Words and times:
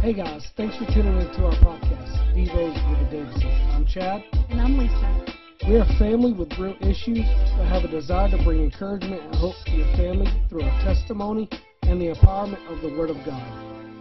Hey 0.00 0.14
guys, 0.14 0.48
thanks 0.56 0.78
for 0.78 0.86
tuning 0.86 1.20
in 1.20 1.26
to 1.34 1.44
our 1.44 1.52
podcast, 1.60 2.32
Devos 2.32 2.72
with 2.88 3.10
the 3.10 3.18
Davises. 3.18 3.44
I'm 3.44 3.84
Chad. 3.84 4.24
And 4.48 4.58
I'm 4.58 4.78
Lisa. 4.78 5.26
We're 5.68 5.82
a 5.82 5.98
family 5.98 6.32
with 6.32 6.50
real 6.58 6.74
issues 6.80 7.18
that 7.18 7.68
have 7.68 7.84
a 7.84 7.88
desire 7.88 8.30
to 8.30 8.42
bring 8.42 8.64
encouragement 8.64 9.20
and 9.20 9.34
hope 9.34 9.56
to 9.66 9.72
your 9.72 9.94
family 9.98 10.26
through 10.48 10.62
our 10.62 10.84
testimony 10.84 11.50
and 11.82 12.00
the 12.00 12.14
empowerment 12.14 12.66
of 12.72 12.80
the 12.80 12.88
Word 12.98 13.10
of 13.10 13.18
God. 13.26 13.46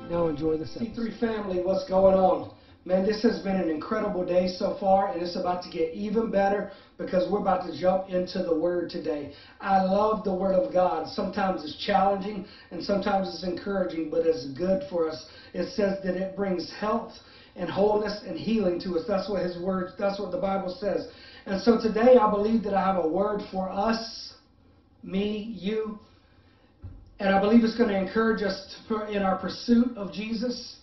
Now 0.09 0.27
enjoy 0.27 0.55
the 0.55 0.63
episode. 0.63 0.87
C3 0.95 1.19
family, 1.19 1.59
what's 1.63 1.89
going 1.89 2.15
on? 2.15 2.51
Man, 2.85 3.05
this 3.05 3.21
has 3.23 3.39
been 3.39 3.57
an 3.57 3.69
incredible 3.69 4.25
day 4.25 4.47
so 4.47 4.77
far, 4.79 5.11
and 5.11 5.21
it's 5.21 5.35
about 5.35 5.61
to 5.63 5.69
get 5.69 5.93
even 5.93 6.31
better 6.31 6.71
because 6.97 7.29
we're 7.29 7.39
about 7.39 7.69
to 7.69 7.77
jump 7.77 8.09
into 8.09 8.41
the 8.41 8.57
Word 8.57 8.89
today. 8.89 9.33
I 9.59 9.81
love 9.81 10.23
the 10.23 10.33
Word 10.33 10.55
of 10.55 10.71
God. 10.71 11.07
Sometimes 11.09 11.63
it's 11.65 11.75
challenging 11.85 12.45
and 12.71 12.81
sometimes 12.81 13.27
it's 13.33 13.43
encouraging, 13.43 14.09
but 14.09 14.25
it's 14.25 14.45
good 14.57 14.83
for 14.89 15.09
us. 15.09 15.25
It 15.53 15.67
says 15.75 16.01
that 16.03 16.15
it 16.15 16.37
brings 16.37 16.71
health 16.79 17.11
and 17.57 17.69
wholeness 17.69 18.21
and 18.25 18.37
healing 18.37 18.79
to 18.81 18.95
us. 18.95 19.03
That's 19.05 19.27
what 19.27 19.43
His 19.43 19.57
Word, 19.57 19.89
that's 19.97 20.17
what 20.17 20.31
the 20.31 20.37
Bible 20.37 20.69
says. 20.79 21.05
And 21.45 21.59
so 21.59 21.77
today 21.77 22.15
I 22.15 22.29
believe 22.29 22.63
that 22.63 22.73
I 22.73 22.85
have 22.85 22.97
a 22.97 23.07
word 23.07 23.41
for 23.51 23.69
us, 23.69 24.33
me, 25.03 25.51
you, 25.53 25.97
and 27.19 27.33
I 27.33 27.39
believe 27.39 27.65
it's 27.65 27.75
going 27.75 27.89
to 27.89 27.97
encourage 27.97 28.41
us 28.41 28.77
to, 28.87 29.03
in 29.05 29.21
our 29.21 29.35
pursuit 29.35 29.91
of 29.97 30.13
Jesus 30.13 30.77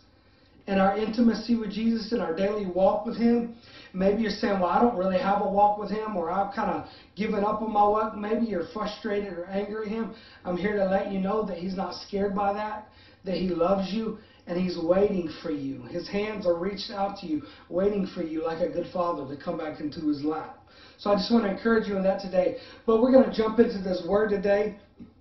and 0.66 0.80
our 0.80 0.98
intimacy 0.98 1.55
with 1.55 1.70
Jesus 1.70 2.12
and 2.12 2.20
our 2.20 2.34
daily 2.34 2.66
walk 2.66 3.06
with 3.06 3.16
Him. 3.16 3.55
Maybe 3.93 4.23
you're 4.23 4.30
saying, 4.30 4.61
well, 4.61 4.69
I 4.69 4.80
don't 4.80 4.97
really 4.97 5.19
have 5.19 5.41
a 5.42 5.48
walk 5.48 5.79
with 5.79 5.91
Him, 5.91 6.16
or 6.16 6.30
I've 6.30 6.55
kind 6.55 6.70
of 6.70 6.89
given 7.15 7.45
up 7.45 7.62
on 7.62 7.73
my 7.73 7.87
walk. 7.87 8.16
Maybe 8.16 8.47
you're 8.47 8.66
frustrated 8.73 9.33
or 9.34 9.47
angry 9.47 9.87
at 9.87 9.92
Him. 9.92 10.15
I'm 10.45 10.56
here 10.56 10.77
to 10.77 10.84
let 10.84 11.12
you 11.12 11.20
know 11.20 11.45
that 11.47 11.59
He's 11.59 11.77
not 11.77 11.95
scared 11.95 12.34
by 12.34 12.52
that, 12.52 12.89
that 13.25 13.37
He 13.37 13.48
loves 13.48 13.92
you, 13.92 14.19
and 14.47 14.61
He's 14.61 14.77
waiting 14.77 15.30
for 15.42 15.51
you. 15.51 15.83
His 15.83 16.09
hands 16.09 16.47
are 16.47 16.59
reached 16.59 16.91
out 16.91 17.19
to 17.19 17.27
you, 17.27 17.42
waiting 17.69 18.06
for 18.14 18.23
you 18.23 18.45
like 18.45 18.61
a 18.61 18.70
good 18.70 18.86
father 18.92 19.27
to 19.34 19.41
come 19.42 19.58
back 19.58 19.80
into 19.80 20.01
His 20.08 20.25
lap. 20.25 20.58
So 20.98 21.11
I 21.11 21.14
just 21.14 21.30
want 21.30 21.45
to 21.45 21.51
encourage 21.51 21.89
you 21.89 21.97
in 21.97 22.03
that 22.03 22.20
today. 22.20 22.56
But 22.86 23.01
we're 23.01 23.12
going 23.12 23.28
to 23.30 23.34
jump 23.34 23.61
into 23.61 23.78
this 23.78 24.03
word 24.06 24.30
today, 24.30 24.77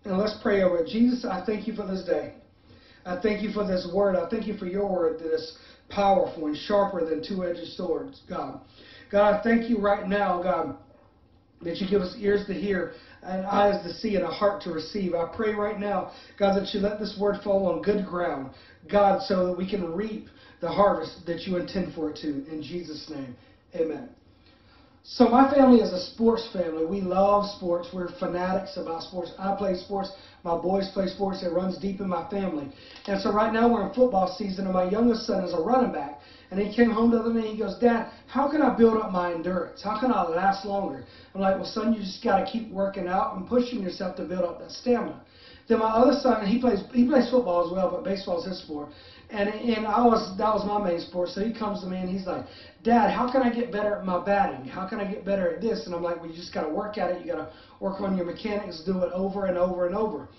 and 0.06 0.18
let's 0.18 0.36
pray 0.42 0.64
over 0.64 0.80
it. 0.80 0.88
Jesus, 0.88 1.24
I 1.24 1.46
thank 1.46 1.68
you 1.68 1.76
for 1.76 1.86
this 1.86 2.04
day. 2.04 2.34
I 3.06 3.22
thank 3.22 3.44
you 3.44 3.52
for 3.52 3.64
this 3.64 3.88
word. 3.94 4.16
I 4.16 4.28
thank 4.30 4.48
you 4.48 4.56
for 4.56 4.66
your 4.66 4.90
word 4.90 5.20
that 5.20 5.32
is 5.32 5.54
powerful 5.90 6.48
and 6.48 6.58
sharper 6.58 7.06
than 7.06 7.24
two-edged 7.26 7.74
swords, 7.74 8.22
God. 8.28 8.60
God, 9.12 9.36
I 9.36 9.44
thank 9.44 9.70
you 9.70 9.80
right 9.80 10.08
now, 10.08 10.42
God, 10.42 10.74
that 11.62 11.80
you 11.80 11.88
give 11.88 12.02
us 12.02 12.16
ears 12.18 12.44
to 12.48 12.56
hear 12.56 12.94
and 13.22 13.46
eyes 13.46 13.78
to 13.84 13.90
see 13.90 14.16
and 14.16 14.24
a 14.24 14.30
heart 14.30 14.62
to 14.64 14.72
receive. 14.72 15.14
I 15.14 15.24
pray 15.36 15.54
right 15.54 15.78
now, 15.78 16.10
God, 16.38 16.56
that 16.56 16.74
you 16.74 16.80
let 16.80 17.00
this 17.00 17.16
word 17.20 17.38
fall 17.44 17.68
on 17.68 17.82
good 17.82 18.04
ground, 18.04 18.50
God, 18.90 19.22
so 19.22 19.46
that 19.46 19.56
we 19.56 19.68
can 19.70 19.94
reap 19.94 20.26
the 20.60 20.70
harvest 20.70 21.20
that 21.28 21.46
you 21.46 21.58
intend 21.58 21.92
for 21.94 22.10
it 22.10 22.16
to. 22.18 22.42
In 22.48 22.62
Jesus' 22.62 23.06
name, 23.08 23.36
amen. 23.76 24.10
So 25.08 25.28
my 25.28 25.48
family 25.48 25.78
is 25.78 25.92
a 25.92 26.00
sports 26.00 26.48
family. 26.52 26.84
We 26.84 27.00
love 27.00 27.46
sports. 27.46 27.90
We're 27.94 28.10
fanatics 28.18 28.76
about 28.76 29.04
sports. 29.04 29.32
I 29.38 29.52
play 29.52 29.76
sports. 29.76 30.10
My 30.46 30.56
boys 30.56 30.88
play 30.94 31.08
sports. 31.08 31.42
It 31.42 31.52
runs 31.52 31.80
deep 31.80 32.00
in 32.00 32.08
my 32.08 32.30
family. 32.30 32.70
And 33.08 33.20
so 33.20 33.34
right 33.34 33.52
now 33.52 33.68
we're 33.68 33.88
in 33.88 33.94
football 33.96 34.28
season, 34.38 34.66
and 34.66 34.74
my 34.74 34.88
youngest 34.88 35.26
son 35.26 35.44
is 35.44 35.54
a 35.54 35.60
running 35.60 35.92
back. 35.92 36.20
And 36.52 36.60
he 36.60 36.74
came 36.74 36.92
home 36.92 37.10
the 37.10 37.18
other 37.18 37.34
day. 37.34 37.48
He 37.48 37.58
goes, 37.58 37.80
Dad, 37.80 38.12
how 38.28 38.48
can 38.48 38.62
I 38.62 38.78
build 38.78 38.96
up 38.98 39.12
my 39.12 39.34
endurance? 39.34 39.82
How 39.82 40.00
can 40.00 40.12
I 40.12 40.22
last 40.22 40.64
longer? 40.64 41.04
I'm 41.34 41.42
like, 41.42 41.56
Well, 41.56 41.66
son, 41.66 41.94
you 41.94 42.00
just 42.00 42.24
got 42.24 42.38
to 42.38 42.46
keep 42.46 42.70
working 42.70 43.08
out 43.08 43.36
and 43.36 43.48
pushing 43.48 43.82
yourself 43.82 44.16
to 44.18 44.24
build 44.24 44.44
up 44.44 44.60
that 44.60 44.70
stamina. 44.70 45.24
Then 45.68 45.80
my 45.80 45.90
other 45.90 46.14
son, 46.20 46.46
he 46.46 46.60
plays 46.60 46.84
he 46.94 47.08
plays 47.08 47.28
football 47.32 47.66
as 47.66 47.72
well, 47.72 47.90
but 47.90 48.04
baseball 48.04 48.40
is 48.40 48.46
his 48.46 48.60
sport. 48.60 48.90
And 49.30 49.50
and 49.50 49.88
I 49.88 50.06
was 50.06 50.38
that 50.38 50.54
was 50.54 50.66
my 50.66 50.82
main 50.88 51.00
sport. 51.00 51.30
So 51.30 51.42
he 51.42 51.54
comes 51.54 51.82
to 51.82 51.88
me 51.88 51.98
and 51.98 52.10
he's 52.10 52.28
like, 52.28 52.46
Dad, 52.84 53.12
how 53.12 53.32
can 53.32 53.42
I 53.42 53.54
get 53.54 53.72
better 53.72 53.96
at 53.96 54.06
my 54.06 54.24
batting? 54.24 54.66
How 54.66 54.88
can 54.88 55.00
I 55.00 55.06
get 55.12 55.26
better 55.26 55.56
at 55.56 55.62
this? 55.62 55.86
And 55.86 55.96
I'm 55.96 56.04
like, 56.04 56.18
well, 56.18 56.30
you 56.30 56.36
just 56.36 56.54
got 56.54 56.64
to 56.64 56.70
work 56.70 56.98
at 56.98 57.12
it. 57.12 57.26
You 57.26 57.34
got 57.34 57.38
to 57.38 57.52
work 57.80 58.02
on 58.02 58.16
your 58.16 58.26
mechanics, 58.26 58.84
do 58.86 59.04
it 59.04 59.12
over 59.14 59.46
and 59.46 59.58
over 59.58 59.88
and 59.88 59.96
over. 59.96 60.30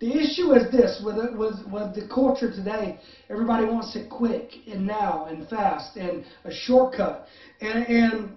The 0.00 0.10
issue 0.10 0.52
is 0.52 0.70
this 0.72 1.00
with 1.04 1.16
with 1.36 1.54
with 1.70 1.94
the 1.94 2.08
culture 2.12 2.50
today. 2.50 2.98
Everybody 3.30 3.64
wants 3.66 3.94
it 3.94 4.10
quick 4.10 4.50
and 4.66 4.86
now 4.86 5.26
and 5.26 5.48
fast 5.48 5.96
and 5.96 6.24
a 6.44 6.52
shortcut. 6.52 7.26
And 7.60 7.86
and 7.86 8.36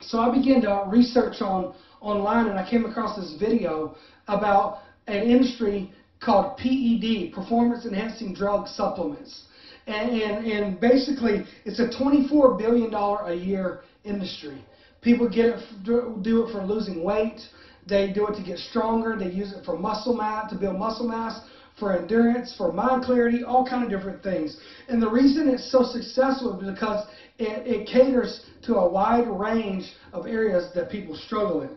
so 0.00 0.18
I 0.18 0.34
began 0.34 0.60
to 0.62 0.84
research 0.86 1.40
on 1.40 1.74
online 2.00 2.46
and 2.46 2.58
I 2.58 2.68
came 2.68 2.84
across 2.84 3.16
this 3.16 3.34
video 3.40 3.96
about 4.28 4.78
an 5.08 5.22
industry 5.28 5.92
called 6.20 6.56
PED, 6.56 7.32
Performance 7.32 7.84
Enhancing 7.86 8.34
Drug 8.34 8.66
Supplements. 8.68 9.44
And, 9.86 10.10
and, 10.10 10.46
and 10.46 10.80
basically, 10.80 11.44
it's 11.64 11.80
a 11.80 11.88
$24 11.88 12.58
billion 12.58 12.92
a 12.92 13.34
year 13.34 13.82
industry. 14.04 14.64
People 15.00 15.28
get 15.28 15.46
it, 15.46 15.62
do 15.84 16.44
it 16.44 16.52
for 16.52 16.62
losing 16.62 17.02
weight. 17.02 17.40
They 17.88 18.12
do 18.12 18.26
it 18.26 18.36
to 18.36 18.42
get 18.42 18.58
stronger. 18.58 19.16
They 19.18 19.30
use 19.30 19.52
it 19.52 19.64
for 19.64 19.78
muscle 19.78 20.14
mass, 20.14 20.50
to 20.50 20.58
build 20.58 20.78
muscle 20.78 21.08
mass, 21.08 21.40
for 21.78 21.96
endurance, 21.96 22.54
for 22.56 22.72
mind 22.72 23.04
clarity, 23.04 23.44
all 23.44 23.66
kind 23.66 23.84
of 23.84 23.90
different 23.90 24.22
things. 24.22 24.58
And 24.88 25.00
the 25.00 25.10
reason 25.10 25.48
it's 25.48 25.70
so 25.70 25.84
successful 25.84 26.60
is 26.60 26.68
because 26.68 27.06
it, 27.38 27.66
it 27.66 27.86
caters 27.86 28.44
to 28.64 28.74
a 28.74 28.88
wide 28.88 29.28
range 29.28 29.92
of 30.12 30.26
areas 30.26 30.70
that 30.74 30.90
people 30.90 31.16
struggle 31.16 31.62
in. 31.62 31.70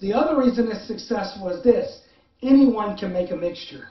The 0.00 0.12
other 0.12 0.38
reason 0.38 0.68
it's 0.70 0.86
successful 0.86 1.48
is 1.48 1.64
this 1.64 2.02
anyone 2.42 2.96
can 2.96 3.12
make 3.12 3.30
a 3.30 3.36
mixture. 3.36 3.88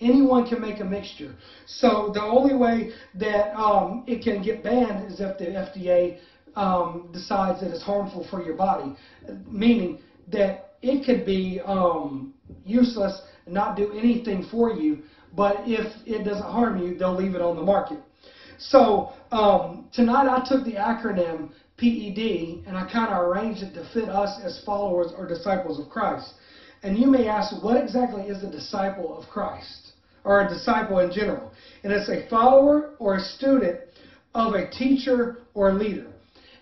Anyone 0.00 0.46
can 0.46 0.60
make 0.60 0.80
a 0.80 0.84
mixture. 0.84 1.34
So 1.66 2.10
the 2.12 2.22
only 2.22 2.54
way 2.54 2.90
that 3.14 3.56
um, 3.56 4.04
it 4.06 4.22
can 4.22 4.42
get 4.42 4.62
banned 4.62 5.10
is 5.10 5.20
if 5.20 5.38
the 5.38 5.46
FDA 5.46 6.18
um, 6.54 7.08
decides 7.12 7.60
that 7.60 7.70
it's 7.70 7.82
harmful 7.82 8.26
for 8.28 8.42
your 8.42 8.56
body, 8.56 8.94
meaning 9.46 10.00
that 10.32 10.76
it 10.82 11.04
could 11.04 11.24
be 11.24 11.60
um, 11.64 12.34
useless 12.64 13.20
and 13.46 13.54
not 13.54 13.76
do 13.76 13.92
anything 13.92 14.46
for 14.50 14.70
you, 14.70 14.98
but 15.34 15.56
if 15.64 15.92
it 16.06 16.24
doesn't 16.24 16.42
harm 16.42 16.82
you, 16.82 16.96
they'll 16.96 17.16
leave 17.16 17.34
it 17.34 17.40
on 17.40 17.56
the 17.56 17.62
market. 17.62 17.98
So 18.58 19.12
um, 19.32 19.88
tonight 19.92 20.28
I 20.28 20.46
took 20.46 20.64
the 20.64 20.74
acronym 20.74 21.50
PED 21.76 22.66
and 22.66 22.76
I 22.76 22.88
kind 22.90 23.12
of 23.12 23.22
arranged 23.26 23.62
it 23.62 23.74
to 23.74 23.88
fit 23.92 24.08
us 24.08 24.38
as 24.42 24.62
followers 24.64 25.12
or 25.16 25.26
disciples 25.26 25.78
of 25.78 25.90
Christ. 25.90 26.32
And 26.86 26.96
you 26.96 27.08
may 27.08 27.26
ask, 27.26 27.64
what 27.64 27.82
exactly 27.82 28.22
is 28.22 28.44
a 28.44 28.50
disciple 28.50 29.18
of 29.18 29.28
Christ? 29.28 29.94
Or 30.22 30.42
a 30.42 30.48
disciple 30.48 31.00
in 31.00 31.10
general? 31.10 31.50
And 31.82 31.92
it's 31.92 32.08
a 32.08 32.28
follower 32.30 32.94
or 33.00 33.16
a 33.16 33.20
student 33.20 33.80
of 34.36 34.54
a 34.54 34.70
teacher 34.70 35.38
or 35.54 35.72
leader. 35.72 36.06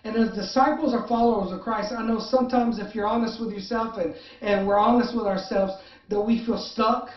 And 0.03 0.15
as 0.15 0.33
disciples 0.33 0.95
or 0.95 1.07
followers 1.07 1.51
of 1.51 1.61
Christ, 1.61 1.93
I 1.95 2.01
know 2.01 2.19
sometimes 2.19 2.79
if 2.79 2.95
you're 2.95 3.05
honest 3.05 3.39
with 3.39 3.51
yourself 3.51 3.97
and, 3.97 4.15
and 4.41 4.67
we're 4.67 4.79
honest 4.79 5.15
with 5.15 5.27
ourselves, 5.27 5.73
that 6.09 6.19
we 6.19 6.43
feel 6.43 6.57
stuck, 6.57 7.09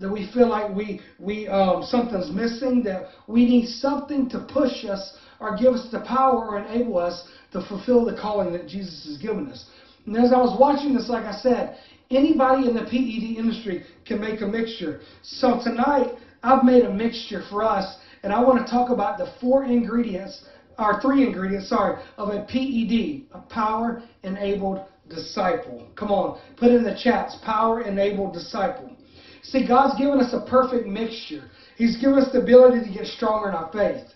that 0.00 0.10
we 0.10 0.28
feel 0.34 0.48
like 0.48 0.74
we, 0.74 1.00
we 1.20 1.46
um, 1.46 1.84
something's 1.84 2.30
missing, 2.32 2.82
that 2.84 3.06
we 3.28 3.44
need 3.44 3.68
something 3.68 4.28
to 4.30 4.40
push 4.52 4.84
us 4.84 5.16
or 5.38 5.56
give 5.56 5.74
us 5.74 5.88
the 5.92 6.00
power 6.00 6.44
or 6.44 6.58
enable 6.58 6.98
us 6.98 7.28
to 7.52 7.64
fulfill 7.68 8.04
the 8.04 8.16
calling 8.20 8.52
that 8.52 8.66
Jesus 8.66 9.06
has 9.06 9.16
given 9.18 9.46
us. 9.48 9.64
And 10.08 10.16
as 10.16 10.32
I 10.32 10.38
was 10.38 10.58
watching 10.58 10.94
this, 10.94 11.10
like 11.10 11.26
I 11.26 11.38
said, 11.38 11.76
anybody 12.10 12.66
in 12.66 12.74
the 12.74 12.80
PED 12.80 13.36
industry 13.36 13.84
can 14.06 14.18
make 14.18 14.40
a 14.40 14.46
mixture. 14.46 15.00
So 15.22 15.60
tonight, 15.62 16.14
I've 16.42 16.64
made 16.64 16.84
a 16.84 16.90
mixture 16.90 17.42
for 17.50 17.62
us, 17.62 17.96
and 18.22 18.32
I 18.32 18.40
want 18.40 18.64
to 18.64 18.70
talk 18.70 18.88
about 18.88 19.18
the 19.18 19.30
four 19.38 19.64
ingredients, 19.64 20.44
or 20.78 20.98
three 21.02 21.26
ingredients, 21.26 21.68
sorry, 21.68 22.02
of 22.16 22.30
a 22.30 22.40
PED, 22.40 23.26
a 23.32 23.40
power 23.50 24.02
enabled 24.22 24.86
disciple. 25.10 25.86
Come 25.94 26.10
on, 26.10 26.40
put 26.56 26.70
in 26.70 26.84
the 26.84 26.98
chats, 26.98 27.36
power 27.44 27.82
enabled 27.82 28.32
disciple. 28.32 28.96
See, 29.42 29.66
God's 29.66 29.98
given 29.98 30.20
us 30.20 30.32
a 30.32 30.40
perfect 30.48 30.86
mixture. 30.86 31.50
He's 31.76 31.98
given 31.98 32.18
us 32.18 32.32
the 32.32 32.40
ability 32.40 32.82
to 32.86 32.98
get 32.98 33.06
stronger 33.08 33.50
in 33.50 33.54
our 33.54 33.70
faith. 33.72 34.06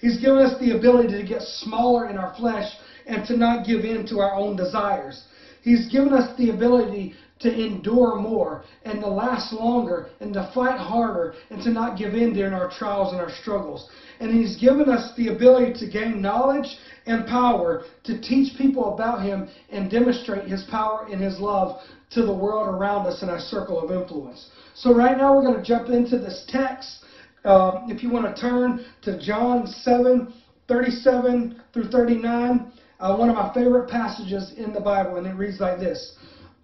He's 0.00 0.18
given 0.18 0.38
us 0.38 0.58
the 0.58 0.76
ability 0.76 1.16
to 1.16 1.26
get 1.26 1.42
smaller 1.42 2.08
in 2.08 2.18
our 2.18 2.34
flesh 2.34 2.68
and 3.06 3.24
to 3.28 3.36
not 3.36 3.64
give 3.64 3.84
in 3.84 4.06
to 4.08 4.18
our 4.18 4.34
own 4.34 4.56
desires. 4.56 5.22
He's 5.66 5.88
given 5.88 6.12
us 6.12 6.36
the 6.38 6.50
ability 6.50 7.14
to 7.40 7.52
endure 7.52 8.14
more 8.14 8.62
and 8.84 9.00
to 9.00 9.08
last 9.08 9.52
longer 9.52 10.06
and 10.20 10.32
to 10.34 10.48
fight 10.54 10.78
harder 10.78 11.34
and 11.50 11.60
to 11.64 11.70
not 11.70 11.98
give 11.98 12.14
in 12.14 12.34
during 12.34 12.54
our 12.54 12.70
trials 12.70 13.12
and 13.12 13.20
our 13.20 13.32
struggles. 13.42 13.90
And 14.20 14.32
He's 14.32 14.54
given 14.60 14.88
us 14.88 15.12
the 15.16 15.34
ability 15.34 15.74
to 15.80 15.90
gain 15.90 16.22
knowledge 16.22 16.76
and 17.06 17.26
power 17.26 17.82
to 18.04 18.20
teach 18.20 18.56
people 18.56 18.94
about 18.94 19.22
Him 19.22 19.48
and 19.72 19.90
demonstrate 19.90 20.48
His 20.48 20.62
power 20.70 21.08
and 21.10 21.20
His 21.20 21.40
love 21.40 21.80
to 22.10 22.24
the 22.24 22.32
world 22.32 22.72
around 22.72 23.08
us 23.08 23.24
in 23.24 23.28
our 23.28 23.40
circle 23.40 23.80
of 23.80 23.90
influence. 23.90 24.50
So 24.76 24.94
right 24.94 25.18
now 25.18 25.34
we're 25.34 25.42
going 25.42 25.58
to 25.58 25.64
jump 25.64 25.88
into 25.88 26.16
this 26.16 26.44
text. 26.46 27.00
Um, 27.44 27.90
if 27.90 28.04
you 28.04 28.10
want 28.10 28.32
to 28.32 28.40
turn 28.40 28.84
to 29.02 29.18
John 29.18 29.66
7, 29.66 30.32
37 30.68 31.60
through 31.72 31.88
39 31.88 32.72
uh, 33.00 33.16
one 33.16 33.28
of 33.28 33.36
my 33.36 33.52
favorite 33.52 33.88
passages 33.88 34.52
in 34.56 34.72
the 34.72 34.80
Bible, 34.80 35.16
and 35.16 35.26
it 35.26 35.34
reads 35.34 35.60
like 35.60 35.78
this. 35.78 36.12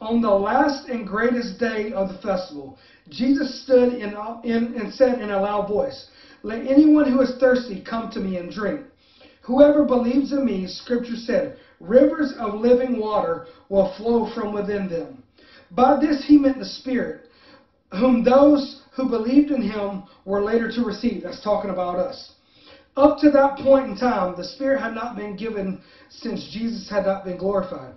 On 0.00 0.20
the 0.20 0.30
last 0.30 0.88
and 0.88 1.06
greatest 1.06 1.58
day 1.58 1.92
of 1.92 2.08
the 2.08 2.18
festival, 2.18 2.78
Jesus 3.08 3.62
stood 3.62 3.94
in, 3.94 4.16
in, 4.42 4.74
and 4.74 4.92
said 4.94 5.20
in 5.20 5.30
a 5.30 5.40
loud 5.40 5.68
voice, 5.68 6.06
Let 6.42 6.66
anyone 6.66 7.10
who 7.10 7.20
is 7.20 7.36
thirsty 7.38 7.84
come 7.84 8.10
to 8.12 8.20
me 8.20 8.36
and 8.36 8.50
drink. 8.50 8.84
Whoever 9.42 9.84
believes 9.84 10.32
in 10.32 10.44
me, 10.44 10.66
Scripture 10.66 11.16
said, 11.16 11.56
rivers 11.80 12.32
of 12.38 12.54
living 12.54 12.98
water 12.98 13.46
will 13.68 13.92
flow 13.96 14.32
from 14.32 14.52
within 14.52 14.88
them. 14.88 15.22
By 15.72 15.98
this 16.00 16.24
he 16.26 16.36
meant 16.36 16.58
the 16.58 16.64
Spirit, 16.64 17.28
whom 17.90 18.22
those 18.22 18.82
who 18.94 19.08
believed 19.08 19.50
in 19.50 19.62
him 19.62 20.04
were 20.24 20.42
later 20.42 20.70
to 20.72 20.82
receive. 20.82 21.22
That's 21.22 21.42
talking 21.42 21.70
about 21.70 21.98
us. 21.98 22.32
Up 22.96 23.18
to 23.20 23.30
that 23.30 23.56
point 23.58 23.88
in 23.88 23.96
time, 23.96 24.36
the 24.36 24.44
Spirit 24.44 24.80
had 24.80 24.94
not 24.94 25.16
been 25.16 25.34
given 25.36 25.80
since 26.10 26.50
Jesus 26.52 26.90
had 26.90 27.06
not 27.06 27.24
been 27.24 27.38
glorified. 27.38 27.94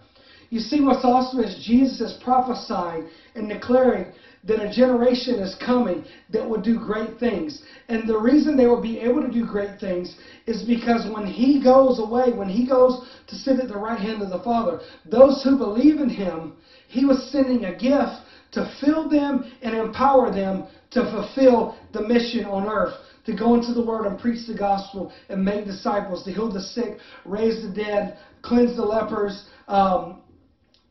You 0.50 0.60
see 0.60 0.80
what's 0.80 1.04
awesome 1.04 1.42
is 1.42 1.66
Jesus 1.66 2.00
is 2.00 2.24
prophesying 2.24 3.10
and 3.34 3.50
declaring 3.50 4.14
that 4.46 4.62
a 4.62 4.72
generation 4.72 5.40
is 5.40 5.56
coming 5.56 6.06
that 6.30 6.48
will 6.48 6.62
do 6.62 6.80
great 6.80 7.20
things. 7.20 7.62
And 7.90 8.08
the 8.08 8.18
reason 8.18 8.56
they 8.56 8.68
will 8.68 8.82
be 8.82 9.00
able 9.00 9.22
to 9.22 9.32
do 9.32 9.46
great 9.46 9.80
things 9.80 10.16
is 10.46 10.64
because 10.64 11.06
when 11.12 11.26
he 11.26 11.62
goes 11.62 12.00
away, 12.00 12.32
when 12.32 12.48
he 12.48 12.66
goes 12.66 13.02
to 13.28 13.36
sit 13.36 13.60
at 13.60 13.68
the 13.68 13.78
right 13.78 14.00
hand 14.00 14.22
of 14.22 14.30
the 14.30 14.44
Father, 14.44 14.80
those 15.04 15.42
who 15.44 15.58
believe 15.58 16.00
in 16.00 16.10
him, 16.10 16.54
he 16.88 17.04
was 17.04 17.32
sending 17.32 17.66
a 17.66 17.76
gift 17.76 18.14
to 18.52 18.72
fill 18.80 19.10
them 19.10 19.52
and 19.62 19.76
empower 19.76 20.32
them 20.32 20.64
to 20.92 21.04
fulfill 21.12 21.76
the 21.92 22.02
mission 22.02 22.46
on 22.46 22.66
earth 22.68 22.94
to 23.26 23.36
go 23.36 23.56
into 23.56 23.74
the 23.74 23.84
world 23.84 24.06
and 24.06 24.20
preach 24.20 24.48
the 24.48 24.58
gospel 24.58 25.12
and 25.30 25.44
make 25.44 25.66
disciples, 25.66 26.24
to 26.24 26.32
heal 26.32 26.52
the 26.52 26.62
sick, 26.62 26.98
raise 27.26 27.62
the 27.62 27.74
dead, 27.74 28.18
cleanse 28.42 28.76
the 28.76 28.84
lepers, 28.84 29.46
um, 29.68 30.22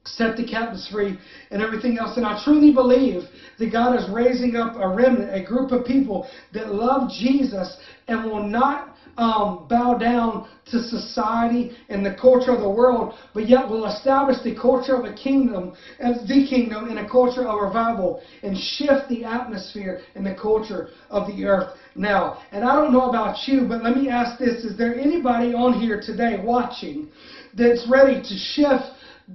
set 0.04 0.36
the 0.36 0.46
captives 0.46 0.88
free, 0.88 1.18
and 1.50 1.62
everything 1.62 1.98
else. 1.98 2.16
And 2.16 2.26
I 2.26 2.42
truly 2.44 2.72
believe 2.72 3.22
that 3.58 3.72
God 3.72 3.96
is 3.96 4.08
raising 4.10 4.56
up 4.56 4.76
a 4.76 4.88
remnant, 4.88 5.34
a 5.34 5.42
group 5.42 5.70
of 5.70 5.86
people 5.86 6.28
that 6.52 6.74
love 6.74 7.10
Jesus 7.10 7.76
and 8.08 8.24
will 8.24 8.42
not 8.42 8.93
um, 9.16 9.66
bow 9.68 9.94
down 9.94 10.46
to 10.66 10.80
society 10.80 11.72
and 11.88 12.04
the 12.04 12.14
culture 12.14 12.52
of 12.52 12.60
the 12.60 12.68
world, 12.68 13.14
but 13.32 13.48
yet 13.48 13.68
will 13.68 13.86
establish 13.86 14.42
the 14.42 14.54
culture 14.54 14.94
of 14.96 15.04
a 15.04 15.14
kingdom 15.14 15.72
as 15.98 16.26
the 16.26 16.46
kingdom 16.48 16.86
in 16.86 16.98
a 16.98 17.08
culture 17.08 17.44
of 17.44 17.60
revival 17.60 18.20
and 18.42 18.56
shift 18.56 19.08
the 19.08 19.24
atmosphere 19.24 20.00
and 20.14 20.24
the 20.26 20.34
culture 20.34 20.88
of 21.10 21.26
the 21.26 21.44
earth 21.44 21.76
now. 21.94 22.38
And 22.52 22.64
I 22.64 22.74
don't 22.74 22.92
know 22.92 23.08
about 23.08 23.36
you, 23.46 23.66
but 23.68 23.82
let 23.82 23.94
me 23.94 24.08
ask 24.08 24.38
this. 24.38 24.64
Is 24.64 24.76
there 24.76 24.94
anybody 24.94 25.52
on 25.52 25.74
here 25.74 26.00
today 26.00 26.36
watching 26.36 27.08
that's 27.54 27.86
ready 27.88 28.20
to 28.20 28.36
shift 28.36 28.84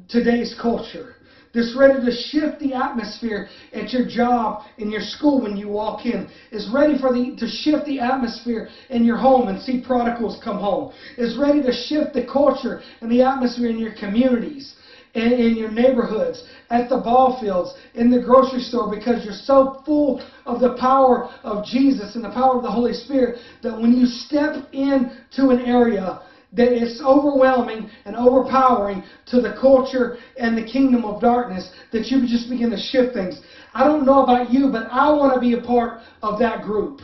today's 0.08 0.56
culture? 0.60 1.14
That's 1.54 1.76
ready 1.76 2.00
to 2.02 2.12
shift 2.12 2.60
the 2.60 2.74
atmosphere 2.74 3.48
at 3.74 3.92
your 3.92 4.06
job, 4.08 4.62
in 4.78 4.92
your 4.92 5.02
school 5.02 5.42
when 5.42 5.58
you 5.58 5.68
walk 5.68 6.06
in, 6.06 6.30
is 6.52 6.70
ready 6.72 6.98
for 7.00 7.12
the 7.12 7.36
to 7.38 7.48
shift 7.48 7.86
the 7.86 8.00
atmosphere 8.00 8.68
in 8.90 9.04
your 9.04 9.18
home 9.18 9.48
and 9.48 9.60
see 9.62 9.78
prodigals 9.78 10.40
come 10.44 10.60
home, 10.60 10.92
is 11.18 11.38
ready 11.38 11.62
to 11.62 11.72
shift 11.72 12.14
the 12.14 12.26
culture 12.26 12.82
and 13.02 13.12
the 13.12 13.22
atmosphere 13.22 13.70
in 13.70 13.80
your 13.80 13.94
communities. 14.00 14.74
In, 15.16 15.32
in 15.32 15.56
your 15.56 15.70
neighborhoods, 15.70 16.44
at 16.70 16.88
the 16.88 16.96
ball 16.96 17.40
fields, 17.40 17.74
in 17.96 18.12
the 18.12 18.20
grocery 18.20 18.60
store, 18.60 18.88
because 18.88 19.24
you're 19.24 19.34
so 19.34 19.82
full 19.84 20.22
of 20.46 20.60
the 20.60 20.70
power 20.70 21.24
of 21.42 21.64
Jesus 21.64 22.14
and 22.14 22.24
the 22.24 22.30
power 22.30 22.54
of 22.54 22.62
the 22.62 22.70
Holy 22.70 22.94
Spirit 22.94 23.34
that 23.64 23.76
when 23.76 23.92
you 23.92 24.06
step 24.06 24.54
into 24.72 25.48
an 25.50 25.60
area, 25.60 26.16
that 26.54 26.72
it's 26.72 27.02
overwhelming 27.02 27.90
and 28.06 28.16
overpowering 28.16 29.04
to 29.28 29.42
the 29.42 29.56
culture 29.60 30.18
and 30.38 30.58
the 30.58 30.64
kingdom 30.64 31.06
of 31.06 31.22
darkness 31.22 31.72
that 31.92 32.08
you 32.08 32.22
just 32.28 32.50
begin 32.50 32.72
to 32.72 32.78
shift 32.78 33.14
things. 33.14 33.40
I 33.74 33.84
don't 33.84 34.06
know 34.06 34.24
about 34.24 34.52
you, 34.52 34.70
but 34.72 34.88
I 34.90 35.12
want 35.12 35.34
to 35.36 35.40
be 35.40 35.54
a 35.54 35.62
part 35.62 36.02
of 36.24 36.40
that 36.40 36.64
group. 36.64 37.02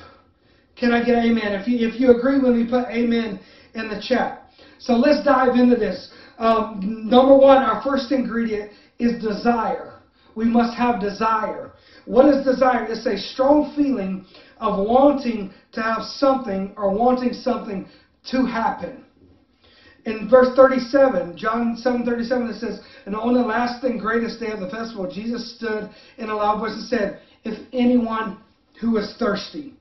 Can 0.76 0.92
I 0.92 1.06
get 1.06 1.24
amen? 1.24 1.54
If 1.54 1.68
you, 1.68 1.88
if 1.88 2.00
you 2.00 2.18
agree 2.18 2.40
with 2.40 2.56
me, 2.56 2.68
put 2.68 2.86
amen 2.90 3.40
in 3.76 3.88
the 3.88 4.04
chat. 4.06 4.50
So 4.80 4.94
let's 4.94 5.24
dive 5.24 5.56
into 5.56 5.76
this. 5.76 6.10
Um, 6.38 7.08
number 7.08 7.38
one, 7.38 7.58
our 7.58 7.82
first 7.84 8.12
ingredient 8.12 8.72
is 9.00 9.22
desire. 9.22 10.00
We 10.36 10.46
must 10.46 10.76
have 10.76 11.00
desire. 11.00 11.72
What 12.06 12.26
is 12.34 12.44
desire? 12.44 12.86
It's 12.90 13.06
a 13.06 13.18
strong 13.18 13.74
feeling 13.76 14.26
of 14.58 14.86
wanting 14.86 15.52
to 15.74 15.82
have 15.82 16.04
something 16.04 16.74
or 16.76 16.94
wanting 16.94 17.34
something 17.34 17.88
to 18.32 18.46
happen 18.46 19.05
in 20.06 20.30
verse 20.30 20.56
37, 20.56 21.36
John 21.36 21.75
7 21.75 22.06
37, 22.06 22.48
it 22.48 22.60
says, 22.60 22.80
And 23.06 23.16
on 23.16 23.34
the 23.34 23.42
last 23.42 23.84
and 23.84 24.00
greatest 24.00 24.40
day 24.40 24.52
of 24.52 24.60
the 24.60 24.69
festival, 24.69 25.12
Jesus 25.12 25.56
stood 25.56 25.90
in 26.18 26.30
a 26.30 26.36
loud 26.36 26.60
voice 26.60 26.74
and 26.74 26.84
said, 26.84 27.19
If 27.44 27.68
anyone 27.74 28.40
who 28.80 28.98
is 28.98 29.16
thirsty, 29.18 29.74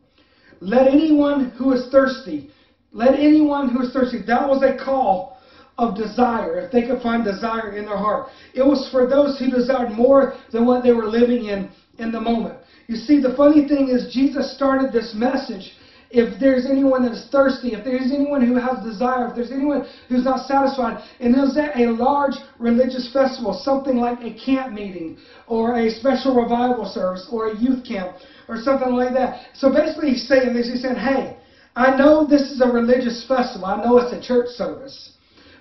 let 0.61 0.89
anyone 0.89 1.51
who 1.51 1.73
is 1.73 1.89
thirsty, 1.91 2.51
let 2.93 3.15
anyone 3.15 3.69
who 3.69 3.83
is 3.83 3.93
thirsty, 3.93 4.23
that 4.27 4.49
was 4.49 4.63
a 4.63 4.83
call 4.83 5.37
of 5.77 5.97
desire, 5.97 6.61
if 6.61 6.73
they 6.73 6.87
could 6.87 7.03
find 7.03 7.25
desire 7.25 7.77
in 7.77 7.85
their 7.85 7.99
heart. 7.99 8.29
It 8.55 8.63
was 8.63 8.89
for 8.91 9.07
those 9.07 9.39
who 9.39 9.51
desired 9.51 9.91
more 9.91 10.35
than 10.53 10.65
what 10.65 10.85
they 10.85 10.93
were 10.93 11.07
living 11.07 11.47
in 11.47 11.71
in 11.99 12.13
the 12.13 12.21
moment. 12.21 12.59
You 12.87 12.97
see, 12.97 13.21
the 13.21 13.35
funny 13.37 13.69
thing 13.69 13.89
is, 13.89 14.13
Jesus 14.13 14.55
started 14.55 14.93
this 14.93 15.15
message 15.15 15.73
if 16.15 16.39
there's 16.39 16.65
anyone 16.65 17.05
that's 17.05 17.27
thirsty, 17.29 17.75
if 17.75 17.85
there's 17.85 18.13
anyone 18.13 18.41
who 18.47 18.55
has 18.55 18.79
desire, 18.85 19.29
if 19.29 19.35
there's 19.35 19.51
anyone 19.51 19.85
who's 20.09 20.25
not 20.25 20.47
satisfied, 20.47 21.03
and 21.19 21.35
there's 21.35 21.57
a 21.57 21.87
large 21.91 22.35
religious 22.61 23.13
festival, 23.13 23.53
something 23.53 23.97
like 23.97 24.21
a 24.23 24.33
camp 24.39 24.73
meeting 24.73 25.19
or 25.49 25.75
a 25.75 25.91
special 25.91 26.37
revival 26.37 26.87
service 26.87 27.27
or 27.33 27.49
a 27.49 27.59
youth 27.59 27.85
camp 27.85 28.15
or 28.49 28.57
something 28.63 28.93
like 28.93 29.13
that. 29.13 29.47
So 29.55 29.73
basically 29.73 30.11
he's 30.11 30.29
saying 30.29 30.55
this, 30.55 30.71
he's 30.71 30.83
saying, 30.83 30.97
hey, 30.97 31.37
I 31.75 31.97
know 31.97 32.25
this 32.25 32.43
is 32.53 32.61
a 32.61 32.69
religious 32.69 33.27
festival. 33.27 33.67
I 33.67 33.83
know 33.83 33.99
it's 33.99 34.13
a 34.13 34.23
church 34.23 34.49
service. 34.51 35.15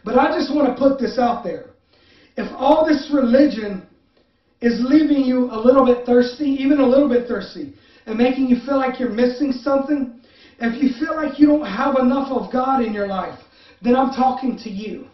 But 0.06 0.20
I 0.20 0.38
just 0.38 0.54
want 0.54 0.70
to 0.70 0.76
put 0.78 1.00
this 1.00 1.18
out 1.18 1.44
there. 1.44 1.72
If 2.38 2.52
all 2.56 2.86
this 2.86 3.10
religion 3.12 3.88
is 4.62 4.80
leaving 4.86 5.26
you 5.26 5.50
a 5.50 5.58
little 5.58 5.86
bit 5.86 6.06
thirsty, 6.06 6.46
even 6.46 6.80
a 6.80 6.86
little 6.86 7.10
bit 7.10 7.28
thirsty, 7.28 7.74
and 8.06 8.18
making 8.18 8.48
you 8.48 8.58
feel 8.66 8.78
like 8.78 9.00
you're 9.00 9.10
missing 9.10 9.52
something, 9.52 10.20
if 10.60 10.82
you 10.82 10.90
feel 11.00 11.16
like 11.16 11.40
you 11.40 11.48
don't 11.48 11.66
have 11.66 11.96
enough 11.96 12.32
of 12.32 12.52
God 12.52 12.84
in 12.84 12.94
your 12.94 13.08
life, 13.08 13.40
then 13.82 13.96
I'm 13.96 14.14
talking 14.14 14.58
to 14.64 14.70
you. 14.70 15.06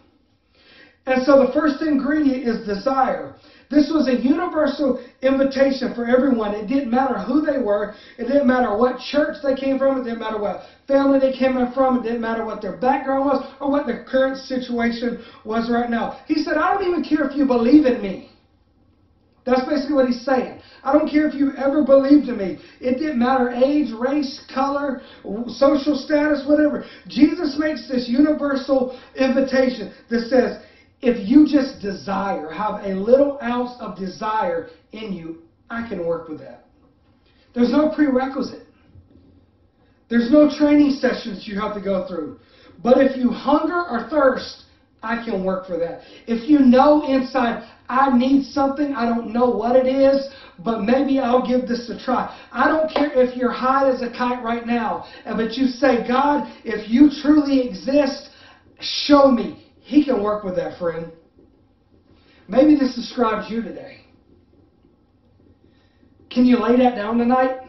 And 1.06 1.22
so 1.24 1.44
the 1.44 1.50
first 1.52 1.82
ingredient 1.82 2.46
is 2.46 2.64
desire. 2.64 3.34
This 3.70 3.90
was 3.92 4.08
a 4.08 4.14
universal 4.14 5.00
invitation 5.22 5.94
for 5.94 6.04
everyone. 6.04 6.52
It 6.54 6.66
didn't 6.66 6.90
matter 6.90 7.18
who 7.18 7.40
they 7.40 7.58
were. 7.58 7.94
It 8.18 8.24
didn't 8.24 8.46
matter 8.46 8.72
what 8.72 8.98
church 8.98 9.36
they 9.42 9.54
came 9.54 9.78
from. 9.78 9.96
It 9.96 10.02
didn't 10.02 10.18
matter 10.18 10.38
what 10.38 10.62
family 10.86 11.18
they 11.18 11.30
came 11.30 11.56
from. 11.72 11.96
It 11.96 12.02
didn't 12.02 12.20
matter 12.20 12.42
what 12.44 12.60
their 12.60 12.72
background 12.72 13.24
was 13.24 13.38
or 13.60 13.70
what 13.70 13.86
their 13.86 13.98
current 13.98 14.36
situation 14.36 15.16
was 15.44 15.68
right 15.68 15.88
now. 15.88 16.10
He 16.26 16.36
said, 16.38 16.56
I 16.56 16.68
don't 16.68 16.82
even 16.82 17.02
care 17.02 17.22
if 17.22 17.34
you 17.34 17.44
believe 17.44 17.84
in 17.84 18.00
me. 18.00 18.29
That's 19.46 19.66
basically 19.66 19.94
what 19.94 20.06
he's 20.06 20.24
saying. 20.24 20.60
I 20.84 20.92
don't 20.92 21.08
care 21.08 21.26
if 21.26 21.34
you 21.34 21.52
ever 21.56 21.84
believed 21.84 22.28
in 22.28 22.36
me. 22.36 22.58
It 22.80 22.98
didn't 22.98 23.18
matter 23.18 23.50
age, 23.50 23.90
race, 23.98 24.44
color, 24.52 25.00
social 25.48 25.94
status, 25.94 26.44
whatever. 26.46 26.84
Jesus 27.08 27.56
makes 27.58 27.88
this 27.88 28.08
universal 28.08 28.98
invitation 29.16 29.94
that 30.10 30.28
says, 30.28 30.62
if 31.00 31.26
you 31.26 31.46
just 31.46 31.80
desire, 31.80 32.50
have 32.50 32.84
a 32.84 32.94
little 32.94 33.38
ounce 33.42 33.72
of 33.80 33.96
desire 33.96 34.68
in 34.92 35.14
you, 35.14 35.42
I 35.70 35.88
can 35.88 36.06
work 36.06 36.28
with 36.28 36.40
that. 36.40 36.66
There's 37.54 37.72
no 37.72 37.90
prerequisite. 37.94 38.66
There's 40.10 40.30
no 40.30 40.50
training 40.50 40.90
sessions 40.90 41.46
you 41.46 41.58
have 41.58 41.74
to 41.74 41.80
go 41.80 42.06
through. 42.06 42.40
But 42.82 42.98
if 42.98 43.16
you 43.16 43.30
hunger 43.30 43.80
or 43.88 44.08
thirst, 44.10 44.64
I 45.02 45.24
can 45.24 45.44
work 45.44 45.66
for 45.66 45.78
that. 45.78 46.02
If 46.26 46.48
you 46.48 46.58
know 46.58 47.04
inside, 47.06 47.68
I 47.88 48.16
need 48.16 48.44
something, 48.44 48.94
I 48.94 49.06
don't 49.06 49.32
know 49.32 49.48
what 49.48 49.74
it 49.74 49.86
is, 49.86 50.28
but 50.58 50.82
maybe 50.82 51.18
I'll 51.18 51.46
give 51.46 51.66
this 51.66 51.88
a 51.88 51.98
try. 51.98 52.36
I 52.52 52.68
don't 52.68 52.92
care 52.92 53.10
if 53.14 53.36
you're 53.36 53.52
high 53.52 53.90
as 53.90 54.02
a 54.02 54.10
kite 54.10 54.44
right 54.44 54.66
now, 54.66 55.06
but 55.24 55.54
you 55.54 55.66
say, 55.66 56.06
God, 56.06 56.52
if 56.64 56.90
you 56.90 57.10
truly 57.22 57.66
exist, 57.66 58.30
show 58.80 59.30
me. 59.30 59.66
He 59.80 60.04
can 60.04 60.22
work 60.22 60.44
with 60.44 60.54
that, 60.56 60.78
friend. 60.78 61.10
Maybe 62.46 62.76
this 62.76 62.94
describes 62.94 63.50
you 63.50 63.62
today. 63.62 64.02
Can 66.30 66.44
you 66.44 66.58
lay 66.58 66.76
that 66.76 66.94
down 66.94 67.18
tonight? 67.18 67.60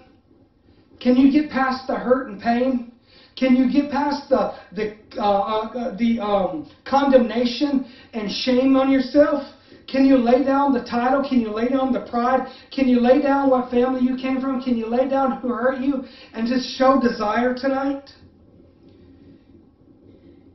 Can 1.00 1.16
you 1.16 1.32
get 1.32 1.50
past 1.50 1.88
the 1.88 1.96
hurt 1.96 2.28
and 2.28 2.40
pain? 2.40 2.92
Can 3.38 3.56
you 3.56 3.72
get 3.72 3.90
past 3.92 4.30
the 4.30 4.54
the 4.74 4.94
uh, 5.18 5.22
uh, 5.22 5.98
the 5.98 6.20
um, 6.20 6.70
condemnation 6.86 7.86
and 8.14 8.32
shame 8.32 8.76
on 8.76 8.92
yourself? 8.92 9.42
Can 9.88 10.06
you 10.06 10.18
lay 10.18 10.44
down 10.44 10.74
the 10.74 10.84
title? 10.84 11.22
Can 11.28 11.42
you 11.42 11.50
lay 11.50 11.70
down 11.70 11.92
the 11.92 12.00
pride? 12.00 12.48
Can 12.74 12.88
you 12.88 13.00
lay 13.00 13.20
down 13.20 13.50
what 13.50 13.70
family 13.70 14.02
you 14.02 14.16
came 14.16 14.40
from? 14.40 14.62
Can 14.62 14.78
you 14.78 14.86
lay 14.88 15.08
down 15.08 15.32
who 15.32 15.50
hurt 15.50 15.78
you 15.78 16.04
and 16.34 16.48
just 16.48 16.66
show 16.78 17.00
desire 17.02 17.54
tonight? 17.54 18.10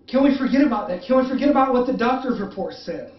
Can 0.09 0.23
we 0.23 0.37
forget 0.39 0.63
about 0.63 0.87
that? 0.89 1.03
Can 1.07 1.17
we 1.17 1.29
forget 1.29 1.49
about 1.49 1.73
what 1.73 1.85
the 1.85 1.93
doctor's 1.93 2.39
report 2.39 2.75
said? 2.75 3.11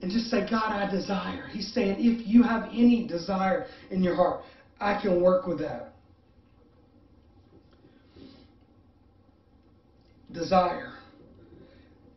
And 0.00 0.10
just 0.10 0.26
say, 0.30 0.40
God, 0.40 0.70
I 0.70 0.86
desire. 0.86 1.48
He's 1.50 1.68
saying, 1.72 1.96
if 1.98 2.24
you 2.24 2.42
have 2.42 2.62
any 2.72 3.02
desire 3.02 3.64
in 3.90 4.02
your 4.02 4.14
heart, 4.14 4.38
I 4.80 4.94
can 4.94 5.20
work 5.20 5.44
with 5.46 5.58
that. 5.58 5.84
Desire. 10.32 10.92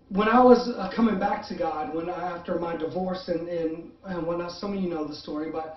When 0.09 0.27
I 0.27 0.39
was 0.39 0.67
uh, 0.67 0.87
coming 0.93 1.17
back 1.17 1.41
to 1.47 1.55
God, 1.55 1.89
when 1.89 2.09
I, 2.09 2.31
after 2.31 2.55
my 2.57 2.75
divorce, 2.75 3.27
and, 3.27 3.47
and, 3.47 3.89
and 4.03 4.25
when 4.25 4.41
I, 4.41 4.49
some 4.49 4.73
of 4.73 4.79
you 4.79 4.87
know 4.87 5.05
the 5.05 5.13
story, 5.13 5.47
but 5.47 5.71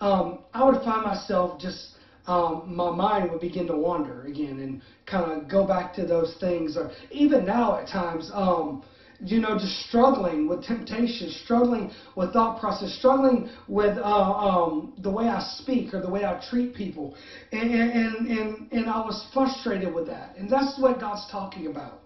um, 0.00 0.38
I 0.52 0.62
would 0.62 0.80
find 0.82 1.02
myself 1.02 1.50
just 1.58 1.90
um, 2.26 2.60
my 2.64 2.88
mind 2.88 3.28
would 3.28 3.40
begin 3.40 3.66
to 3.66 3.74
wander 3.74 4.24
again 4.24 4.58
and 4.58 4.76
kind 5.06 5.26
of 5.26 5.46
go 5.46 5.62
back 5.62 5.92
to 5.94 6.04
those 6.04 6.34
things. 6.40 6.76
Or 6.76 6.88
even 7.10 7.44
now 7.44 7.74
at 7.74 7.86
times, 7.86 8.30
um, 8.32 8.78
you 9.20 9.40
know, 9.40 9.58
just 9.58 9.86
struggling 9.88 10.48
with 10.48 10.64
temptation, 10.64 11.30
struggling 11.44 11.90
with 12.16 12.32
thought 12.32 12.60
process, 12.60 12.96
struggling 12.98 13.48
with 13.68 13.96
uh, 13.98 14.02
um, 14.02 14.92
the 15.02 15.10
way 15.10 15.26
I 15.26 15.40
speak 15.58 15.94
or 15.94 16.00
the 16.00 16.10
way 16.10 16.24
I 16.24 16.42
treat 16.50 16.74
people. 16.74 17.14
And, 17.52 17.70
and, 17.70 18.26
and, 18.26 18.72
and 18.72 18.90
I 18.90 18.98
was 18.98 19.26
frustrated 19.32 19.94
with 19.94 20.06
that. 20.08 20.36
And 20.36 20.50
that's 20.50 20.78
what 20.80 21.00
God's 21.00 21.26
talking 21.30 21.66
about. 21.68 22.00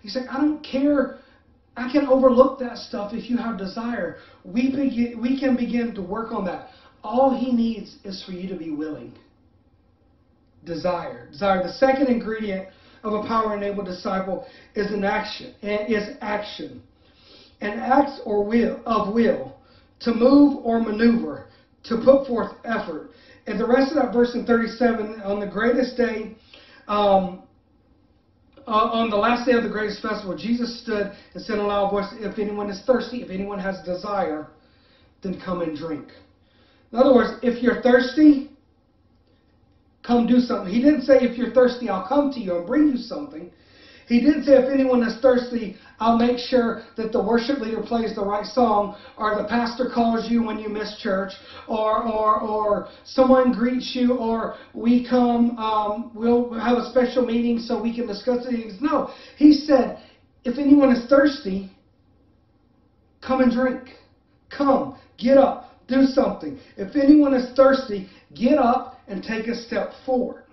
He's 0.00 0.14
like, 0.16 0.28
I 0.28 0.38
don't 0.38 0.62
care. 0.62 1.18
I 1.76 1.90
can 1.90 2.06
overlook 2.06 2.58
that 2.60 2.78
stuff 2.78 3.12
if 3.12 3.28
you 3.28 3.36
have 3.36 3.58
desire. 3.58 4.16
We, 4.44 4.70
begin, 4.70 5.20
we 5.20 5.38
can 5.40 5.56
begin 5.56 5.94
to 5.94 6.02
work 6.02 6.30
on 6.30 6.44
that. 6.44 6.68
All 7.02 7.36
he 7.36 7.52
needs 7.52 7.96
is 8.04 8.22
for 8.24 8.32
you 8.32 8.48
to 8.48 8.56
be 8.56 8.70
willing. 8.70 9.14
Desire. 10.64 11.28
Desire. 11.30 11.62
The 11.62 11.72
second 11.74 12.06
ingredient 12.08 12.68
of 13.04 13.12
a 13.12 13.28
power-enabled 13.28 13.86
disciple 13.86 14.46
is 14.74 14.90
an 14.90 15.04
action, 15.04 15.54
and 15.62 15.92
is 15.92 16.16
action. 16.20 16.82
An 17.60 17.78
act 17.78 18.20
or 18.24 18.44
will 18.44 18.80
of 18.86 19.14
will 19.14 19.56
to 20.00 20.14
move 20.14 20.64
or 20.64 20.80
maneuver, 20.80 21.46
to 21.84 21.96
put 22.04 22.26
forth 22.26 22.52
effort. 22.64 23.10
And 23.46 23.60
the 23.60 23.66
rest 23.66 23.92
of 23.92 24.02
that 24.02 24.12
verse 24.12 24.34
in 24.34 24.46
37, 24.46 25.20
on 25.22 25.38
the 25.38 25.46
greatest 25.46 25.96
day, 25.96 26.36
um, 26.88 27.42
uh, 28.66 28.70
on 28.70 29.10
the 29.10 29.16
last 29.16 29.46
day 29.46 29.52
of 29.52 29.62
the 29.62 29.68
greatest 29.68 30.00
festival, 30.00 30.36
Jesus 30.36 30.82
stood 30.82 31.12
and 31.34 31.42
said 31.42 31.58
in 31.58 31.60
a 31.60 31.66
loud 31.66 31.90
voice, 31.90 32.06
If 32.12 32.38
anyone 32.38 32.70
is 32.70 32.82
thirsty, 32.86 33.22
if 33.22 33.30
anyone 33.30 33.58
has 33.58 33.84
desire, 33.84 34.48
then 35.22 35.40
come 35.40 35.60
and 35.60 35.76
drink. 35.76 36.08
In 36.92 36.98
other 36.98 37.14
words, 37.14 37.38
if 37.42 37.62
you're 37.62 37.82
thirsty, 37.82 38.50
come 40.06 40.26
do 40.26 40.38
something. 40.40 40.72
He 40.72 40.80
didn't 40.80 41.02
say, 41.02 41.20
if 41.20 41.36
you're 41.36 41.52
thirsty, 41.52 41.88
I'll 41.88 42.06
come 42.06 42.32
to 42.34 42.40
you 42.40 42.56
and 42.56 42.66
bring 42.66 42.88
you 42.88 42.96
something. 42.96 43.50
He 44.06 44.20
didn't 44.20 44.44
say, 44.44 44.52
if 44.52 44.68
anyone 44.68 45.02
is 45.02 45.16
thirsty, 45.22 45.76
I'll 45.98 46.18
make 46.18 46.38
sure 46.38 46.82
that 46.96 47.10
the 47.10 47.22
worship 47.22 47.58
leader 47.58 47.80
plays 47.80 48.14
the 48.14 48.22
right 48.22 48.44
song, 48.44 48.94
or 49.16 49.34
the 49.34 49.44
pastor 49.44 49.86
calls 49.86 50.28
you 50.28 50.42
when 50.42 50.58
you 50.58 50.68
miss 50.68 50.94
church, 50.98 51.32
or 51.66 52.02
or 52.02 52.38
or 52.38 52.84
someone 53.04 53.50
greets 53.50 53.92
you, 53.94 54.12
or 54.12 54.52
we 54.74 55.02
come, 55.08 55.58
um, 55.58 56.10
we'll 56.12 56.52
have 56.52 56.76
a 56.76 56.82
special 56.82 57.22
meeting 57.22 57.58
so 57.58 57.78
we 57.78 57.90
can 57.90 58.06
discuss 58.06 58.42
things. 58.42 58.76
No, 58.78 59.06
he 59.36 59.52
said, 59.52 59.94
if 60.44 60.58
anyone 60.58 60.90
is 60.90 61.02
thirsty, 61.08 61.66
come 63.22 63.40
and 63.40 63.50
drink. 63.50 63.80
Come, 64.50 64.92
get 65.16 65.38
up, 65.38 65.64
do 65.88 66.02
something. 66.02 66.54
If 66.76 66.94
anyone 66.94 67.32
is 67.32 67.50
thirsty, 67.56 68.04
get 68.34 68.58
up 68.58 68.93
and 69.08 69.22
take 69.22 69.46
a 69.46 69.54
step 69.54 69.90
forward. 70.06 70.44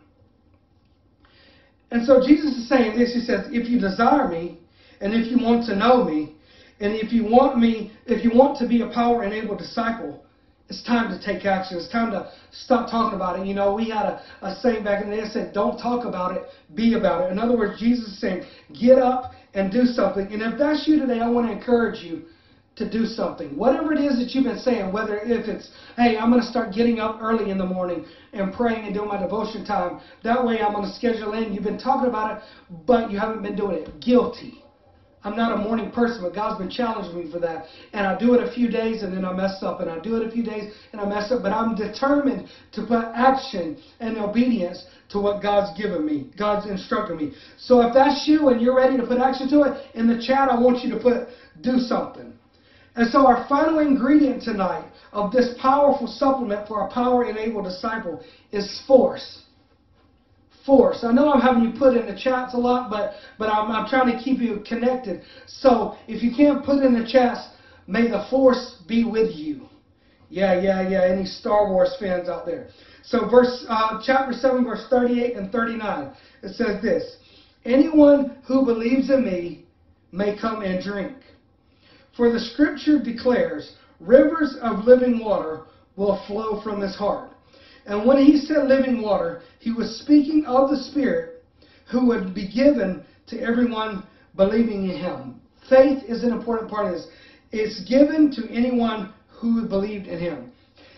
And 1.92 2.06
so 2.06 2.26
Jesus 2.26 2.56
is 2.56 2.70
saying 2.70 2.98
this. 2.98 3.14
He 3.14 3.22
says, 3.22 3.48
if 3.52 3.70
you 3.70 3.80
desire 3.80 4.28
me, 4.28 4.60
and 5.02 5.14
if 5.14 5.32
you 5.32 5.44
want 5.44 5.66
to 5.68 5.76
know 5.76 6.04
me, 6.04 6.36
and 6.80 6.94
if 6.94 7.12
you 7.12 7.24
want 7.26 7.60
me, 7.60 7.92
if 8.06 8.24
you 8.24 8.32
want 8.34 8.58
to 8.60 8.68
be 8.68 8.82
a 8.82 8.88
power-enabled 8.88 9.58
disciple, 9.58 10.24
it's 10.70 10.82
time 10.84 11.10
to 11.10 11.24
take 11.24 11.46
action. 11.46 11.78
It's 11.78 11.92
time 11.92 12.12
to 12.12 12.32
stop 12.52 12.90
talking 12.90 13.18
about 13.18 13.40
it. 13.40 13.46
You 13.46 13.54
know, 13.54 13.74
we 13.74 13.90
had 13.90 14.06
a, 14.06 14.24
a 14.42 14.56
saying 14.62 14.86
back 14.86 15.04
in 15.04 15.10
the 15.10 15.18
day 15.18 15.24
that 15.24 15.32
said, 15.34 15.54
don't 15.54 15.78
talk 15.78 16.06
about 16.06 16.36
it, 16.36 16.44
be 16.76 16.94
about 16.94 17.26
it. 17.26 17.32
In 17.34 17.40
other 17.40 17.58
words, 17.58 17.78
Jesus 17.78 18.08
is 18.08 18.22
saying, 18.22 18.46
get 18.80 18.98
up 18.98 19.34
and 19.54 19.70
do 19.70 19.84
something. 19.84 20.32
And 20.32 20.42
if 20.42 20.58
that's 20.58 20.88
you 20.88 20.98
today, 20.98 21.20
I 21.20 21.30
want 21.30 21.48
to 21.48 21.52
encourage 21.52 22.02
you 22.02 22.24
to 22.76 22.90
do 22.90 23.06
something. 23.06 23.58
Whatever 23.58 23.92
it 23.94 24.00
is 24.00 24.18
that 24.18 24.34
you've 24.34 24.46
been 24.46 24.60
saying, 24.60 24.94
whether 24.94 25.20
if 25.20 25.48
it's, 25.48 25.70
hey, 25.98 26.18
I'm 26.18 26.30
going 26.30 26.42
to 26.42 26.48
start 26.48 26.74
getting 26.74 27.00
up 27.00 27.20
early 27.22 27.50
in 27.52 27.58
the 27.58 27.66
morning 27.66 28.06
and 28.34 28.54
praying 28.54 28.86
and 28.86 28.94
doing 28.94 29.10
my 29.10 29.20
devotion 29.20 29.66
time. 29.66 30.00
That 30.24 30.46
way 30.46 30.62
I'm 30.62 30.74
going 30.74 30.86
to 30.86 30.94
schedule 30.94 31.34
in. 31.34 31.54
You've 31.54 31.66
been 31.66 31.80
talking 31.80 32.08
about 32.08 32.38
it, 32.38 32.44
but 32.88 33.12
you 33.12 33.20
haven't 33.20 33.44
been 33.44 33.56
doing 33.56 33.78
it. 33.78 34.00
Guilty. 34.00 34.64
I'm 35.24 35.36
not 35.36 35.52
a 35.52 35.58
morning 35.58 35.92
person, 35.92 36.24
but 36.24 36.34
God's 36.34 36.58
been 36.58 36.70
challenging 36.70 37.24
me 37.24 37.32
for 37.32 37.40
that. 37.40 37.66
And 37.94 38.08
I 38.08 38.18
do 38.18 38.34
it 38.34 38.42
a 38.42 38.52
few 38.52 38.70
days 38.72 39.04
and 39.04 39.14
then 39.14 39.24
I 39.24 39.32
mess 39.34 39.62
up. 39.62 39.80
And 39.80 39.90
I 39.90 40.00
do 40.00 40.16
it 40.16 40.28
a 40.28 40.32
few 40.32 40.44
days 40.44 40.74
and 40.92 41.02
I 41.02 41.06
mess 41.06 41.32
up. 41.32 41.44
But 41.44 41.52
I'm 41.52 41.76
determined 41.76 42.48
to 42.72 42.86
put 42.86 43.06
action 43.14 43.78
and 44.00 44.18
obedience 44.18 44.84
to 45.10 45.20
what 45.20 45.42
God's 45.42 45.78
given 45.78 46.04
me. 46.04 46.32
God's 46.38 46.68
instructed 46.68 47.18
me. 47.18 47.34
So 47.58 47.82
if 47.82 47.94
that's 47.94 48.28
you 48.28 48.48
and 48.48 48.60
you're 48.60 48.76
ready 48.76 48.98
to 48.98 49.06
put 49.06 49.20
action 49.20 49.48
to 49.50 49.62
it, 49.64 49.82
in 49.94 50.08
the 50.08 50.20
chat 50.20 50.50
I 50.50 50.60
want 50.60 50.84
you 50.84 50.90
to 50.92 51.00
put 51.00 51.28
do 51.62 51.78
something. 51.78 52.34
And 52.96 53.10
so 53.10 53.26
our 53.26 53.48
final 53.48 53.80
ingredient 53.80 54.44
tonight 54.44 54.92
of 55.14 55.32
this 55.32 55.56
powerful 55.62 56.08
supplement 56.08 56.68
for 56.68 56.86
a 56.86 56.92
power-enabled 56.92 57.64
disciple 57.64 58.24
is 58.52 58.84
force. 58.86 59.44
Force. 60.66 61.04
I 61.04 61.12
know 61.12 61.32
I'm 61.32 61.42
having 61.42 61.64
you 61.64 61.80
put 61.80 61.96
in 61.96 62.06
the 62.06 62.20
chats 62.20 62.54
a 62.54 62.58
lot, 62.58 62.90
but, 62.90 63.14
but 63.40 63.50
I'm, 63.50 63.72
I'm 63.72 63.88
trying 63.88 64.16
to 64.16 64.22
keep 64.22 64.40
you 64.40 64.64
connected. 64.68 65.22
So 65.48 65.96
if 66.08 66.22
you 66.22 66.36
can't 66.36 66.64
put 66.64 66.84
in 66.84 66.94
the 66.94 67.08
chats, 67.10 67.48
may 67.88 68.10
the 68.10 68.26
force 68.30 68.78
be 68.88 69.04
with 69.06 69.36
you. 69.36 69.68
Yeah, 70.30 70.62
yeah, 70.62 70.88
yeah. 70.88 71.04
Any 71.04 71.26
Star 71.26 71.70
Wars 71.70 71.96
fans 72.00 72.30
out 72.30 72.46
there? 72.46 72.70
So 73.04 73.30
verse, 73.30 73.66
uh, 73.68 74.02
chapter 74.06 74.34
7, 74.34 74.64
verse 74.64 74.86
38 74.90 75.36
and 75.36 75.52
39, 75.52 76.14
it 76.44 76.56
says 76.56 76.82
this, 76.82 77.18
Anyone 77.66 78.38
who 78.48 78.66
believes 78.66 79.10
in 79.10 79.24
me 79.24 79.66
may 80.12 80.38
come 80.38 80.62
and 80.62 80.84
drink. 80.84 81.18
For 82.22 82.32
the 82.32 82.40
scripture 82.40 83.00
declares, 83.00 83.74
rivers 84.00 84.56
of 84.62 84.86
living 84.86 85.26
water 85.26 85.62
will 85.96 86.24
flow 86.28 86.62
from 86.62 86.80
his 86.80 86.96
heart. 86.96 87.32
And 87.88 88.06
when 88.06 88.24
he 88.24 88.38
said 88.38 88.68
living 88.68 89.02
water, 89.02 89.42
he 89.58 89.72
was 89.72 90.02
speaking 90.04 90.46
of 90.46 90.70
the 90.70 90.78
Spirit 90.78 91.44
who 91.92 92.06
would 92.06 92.36
be 92.36 92.48
given 92.48 93.04
to 93.26 93.42
everyone 93.42 94.06
believing 94.36 94.88
in 94.88 94.98
him. 94.98 95.42
Faith 95.68 96.04
is 96.08 96.24
an 96.24 96.32
important 96.32 96.70
part 96.70 96.86
of 96.86 96.94
this. 96.94 97.08
It's 97.52 97.90
given 97.90 98.32
to 98.34 98.48
anyone 98.52 99.12
who 99.28 99.68
believed 99.68 100.06
in 100.06 100.20
him. 100.20 100.52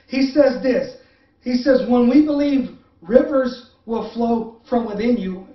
He 0.08 0.24
says 0.24 0.62
this. 0.62 0.98
He 1.40 1.56
says, 1.56 1.88
when 1.88 2.10
we 2.10 2.26
believe, 2.26 2.72
rivers 3.02 3.70
will 3.86 4.12
flow 4.14 4.58
from 4.68 4.86
within 4.86 5.16
you 5.16 5.48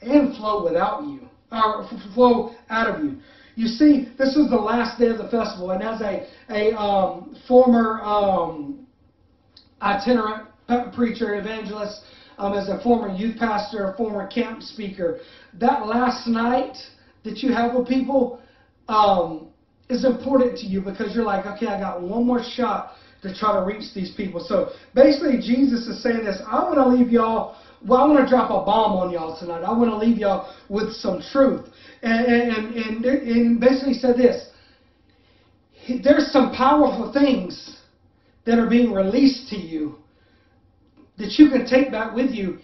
and 0.00 0.36
flow 0.36 0.62
without 0.62 1.02
you, 1.02 1.22
or 1.50 1.88
flow 2.14 2.54
out 2.70 2.94
of 2.94 3.04
you. 3.04 3.16
You 3.58 3.66
see, 3.66 4.08
this 4.16 4.36
was 4.36 4.48
the 4.50 4.56
last 4.56 5.00
day 5.00 5.08
of 5.08 5.18
the 5.18 5.28
festival, 5.30 5.72
and 5.72 5.82
as 5.82 6.00
a, 6.00 6.28
a 6.48 6.78
um, 6.78 7.36
former 7.48 8.00
um, 8.02 8.86
itinerant 9.82 10.46
preacher, 10.94 11.34
evangelist, 11.34 12.02
um, 12.38 12.54
as 12.54 12.68
a 12.68 12.80
former 12.84 13.12
youth 13.12 13.36
pastor, 13.36 13.86
a 13.86 13.96
former 13.96 14.28
camp 14.28 14.62
speaker, 14.62 15.18
that 15.58 15.86
last 15.86 16.28
night 16.28 16.76
that 17.24 17.38
you 17.38 17.52
have 17.52 17.74
with 17.74 17.88
people 17.88 18.40
um, 18.86 19.48
is 19.88 20.04
important 20.04 20.56
to 20.58 20.66
you 20.66 20.80
because 20.80 21.12
you're 21.12 21.24
like, 21.24 21.44
okay, 21.44 21.66
I 21.66 21.80
got 21.80 22.00
one 22.00 22.24
more 22.24 22.40
shot 22.40 22.92
to 23.22 23.34
try 23.34 23.58
to 23.58 23.66
reach 23.66 23.92
these 23.92 24.12
people. 24.12 24.38
So 24.38 24.70
basically, 24.94 25.38
Jesus 25.38 25.88
is 25.88 26.00
saying 26.00 26.24
this 26.24 26.40
I'm 26.46 26.72
going 26.72 26.76
to 26.76 26.86
leave 26.86 27.10
y'all 27.10 27.56
well, 27.86 28.00
I 28.00 28.06
want 28.06 28.24
to 28.24 28.28
drop 28.28 28.50
a 28.50 28.64
bomb 28.64 28.96
on 28.96 29.10
y'all 29.10 29.38
tonight. 29.38 29.62
I 29.62 29.76
want 29.76 29.90
to 29.90 29.96
leave 29.96 30.18
y'all 30.18 30.52
with 30.68 30.92
some 30.92 31.22
truth. 31.32 31.66
And, 32.02 32.26
and, 32.26 32.74
and, 32.74 33.04
and 33.04 33.60
basically 33.60 33.94
said 33.94 34.16
this. 34.16 34.50
There's 36.02 36.30
some 36.32 36.54
powerful 36.54 37.12
things 37.12 37.76
that 38.44 38.58
are 38.58 38.68
being 38.68 38.92
released 38.92 39.48
to 39.50 39.56
you 39.56 39.96
that 41.18 41.38
you 41.38 41.50
can 41.50 41.66
take 41.66 41.90
back 41.90 42.14
with 42.14 42.30
you. 42.30 42.58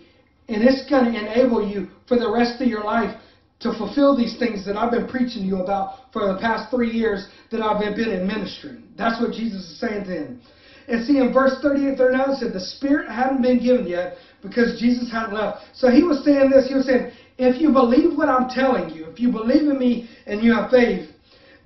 And 0.48 0.62
it's 0.62 0.88
going 0.88 1.12
to 1.12 1.18
enable 1.18 1.66
you 1.66 1.88
for 2.06 2.18
the 2.18 2.30
rest 2.30 2.60
of 2.60 2.68
your 2.68 2.84
life 2.84 3.18
to 3.60 3.72
fulfill 3.72 4.16
these 4.16 4.38
things 4.38 4.66
that 4.66 4.76
I've 4.76 4.90
been 4.90 5.08
preaching 5.08 5.42
to 5.42 5.48
you 5.48 5.62
about 5.62 6.12
for 6.12 6.32
the 6.32 6.38
past 6.38 6.70
three 6.70 6.90
years 6.90 7.28
that 7.50 7.62
I've 7.62 7.80
been 7.96 8.10
in 8.10 8.26
ministry. 8.26 8.78
That's 8.96 9.20
what 9.20 9.32
Jesus 9.32 9.62
is 9.62 9.80
saying 9.80 10.04
to 10.04 10.10
him. 10.10 10.40
And 10.86 11.06
see, 11.06 11.18
in 11.18 11.32
verse 11.32 11.56
38, 11.62 11.96
39, 11.96 12.30
it 12.30 12.38
said, 12.38 12.52
the 12.52 12.60
Spirit 12.60 13.08
hadn't 13.08 13.40
been 13.40 13.62
given 13.62 13.86
yet 13.86 14.16
because 14.44 14.78
Jesus 14.78 15.10
hadn't 15.10 15.34
left. 15.34 15.64
So 15.72 15.90
he 15.90 16.02
was 16.02 16.22
saying 16.22 16.50
this. 16.50 16.68
He 16.68 16.74
was 16.74 16.86
saying, 16.86 17.10
if 17.38 17.60
you 17.60 17.72
believe 17.72 18.16
what 18.16 18.28
I'm 18.28 18.48
telling 18.48 18.90
you, 18.90 19.06
if 19.06 19.18
you 19.18 19.32
believe 19.32 19.62
in 19.62 19.78
me 19.78 20.08
and 20.26 20.42
you 20.42 20.52
have 20.52 20.70
faith, 20.70 21.10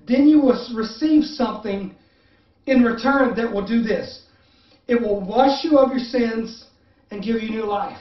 then 0.06 0.26
you 0.26 0.40
will 0.40 0.56
receive 0.75 1.25
something 1.25 1.94
in 2.66 2.82
return 2.82 3.35
that 3.37 3.52
will 3.52 3.66
do 3.66 3.82
this. 3.82 4.23
It 4.87 5.00
will 5.00 5.20
wash 5.26 5.64
you 5.64 5.76
of 5.78 5.90
your 5.90 5.99
sins 5.99 6.66
and 7.11 7.23
give 7.23 7.42
you 7.42 7.50
new 7.50 7.66
life. 7.66 8.00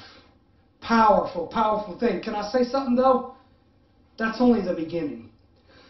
Powerful, 0.80 1.48
powerful 1.48 2.00
thing. 2.00 2.22
Can 2.22 2.36
I 2.36 2.50
say 2.50 2.64
something 2.64 2.96
though? 2.96 3.34
That's 4.18 4.38
only 4.40 4.64
the 4.64 4.76
beginning. 4.76 5.32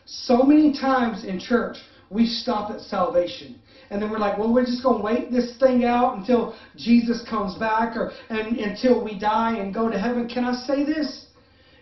So 0.05 0.43
many 0.43 0.73
times 0.73 1.25
in 1.25 1.39
church, 1.39 1.77
we 2.09 2.25
stop 2.25 2.71
at 2.71 2.79
salvation. 2.79 3.59
And 3.89 4.01
then 4.01 4.11
we're 4.11 4.19
like, 4.19 4.37
well, 4.37 4.53
we're 4.53 4.65
just 4.65 4.83
going 4.83 4.97
to 4.97 5.03
wait 5.03 5.31
this 5.31 5.55
thing 5.57 5.85
out 5.85 6.17
until 6.17 6.55
Jesus 6.75 7.23
comes 7.29 7.55
back 7.55 7.95
or 7.95 8.11
and, 8.29 8.57
until 8.57 9.03
we 9.03 9.17
die 9.17 9.55
and 9.55 9.73
go 9.73 9.89
to 9.89 9.97
heaven. 9.97 10.27
Can 10.27 10.43
I 10.43 10.53
say 10.53 10.83
this? 10.83 11.27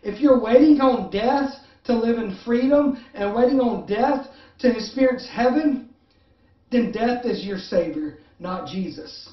if 0.06 0.22
you're 0.22 0.40
waiting 0.40 0.80
on 0.82 1.10
death 1.10 1.52
to 1.86 1.98
live 1.98 2.20
in 2.20 2.38
freedom 2.46 2.98
and 3.14 3.34
waiting 3.34 3.60
on 3.60 3.88
death 3.88 4.28
to 4.60 4.74
experience 4.74 5.28
heaven, 5.30 5.90
then 6.72 6.92
death 6.92 7.26
is 7.26 7.44
your 7.44 7.58
Savior, 7.58 8.20
not 8.40 8.68
Jesus. 8.68 9.30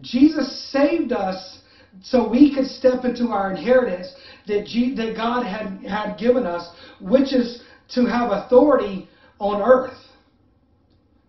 Jesus 0.00 0.70
saved 0.72 1.12
us 1.12 1.58
so 2.02 2.28
we 2.28 2.54
could 2.54 2.66
step 2.66 3.04
into 3.04 3.28
our 3.28 3.50
inheritance 3.50 4.10
that, 4.46 4.64
G- 4.64 4.94
that 4.94 5.14
God 5.14 5.44
had, 5.44 5.84
had 5.84 6.16
given 6.18 6.46
us, 6.46 6.70
which 7.00 7.34
is 7.34 7.60
to 7.90 8.06
have 8.06 8.30
authority 8.30 9.08
on 9.38 9.60
earth. 9.60 9.96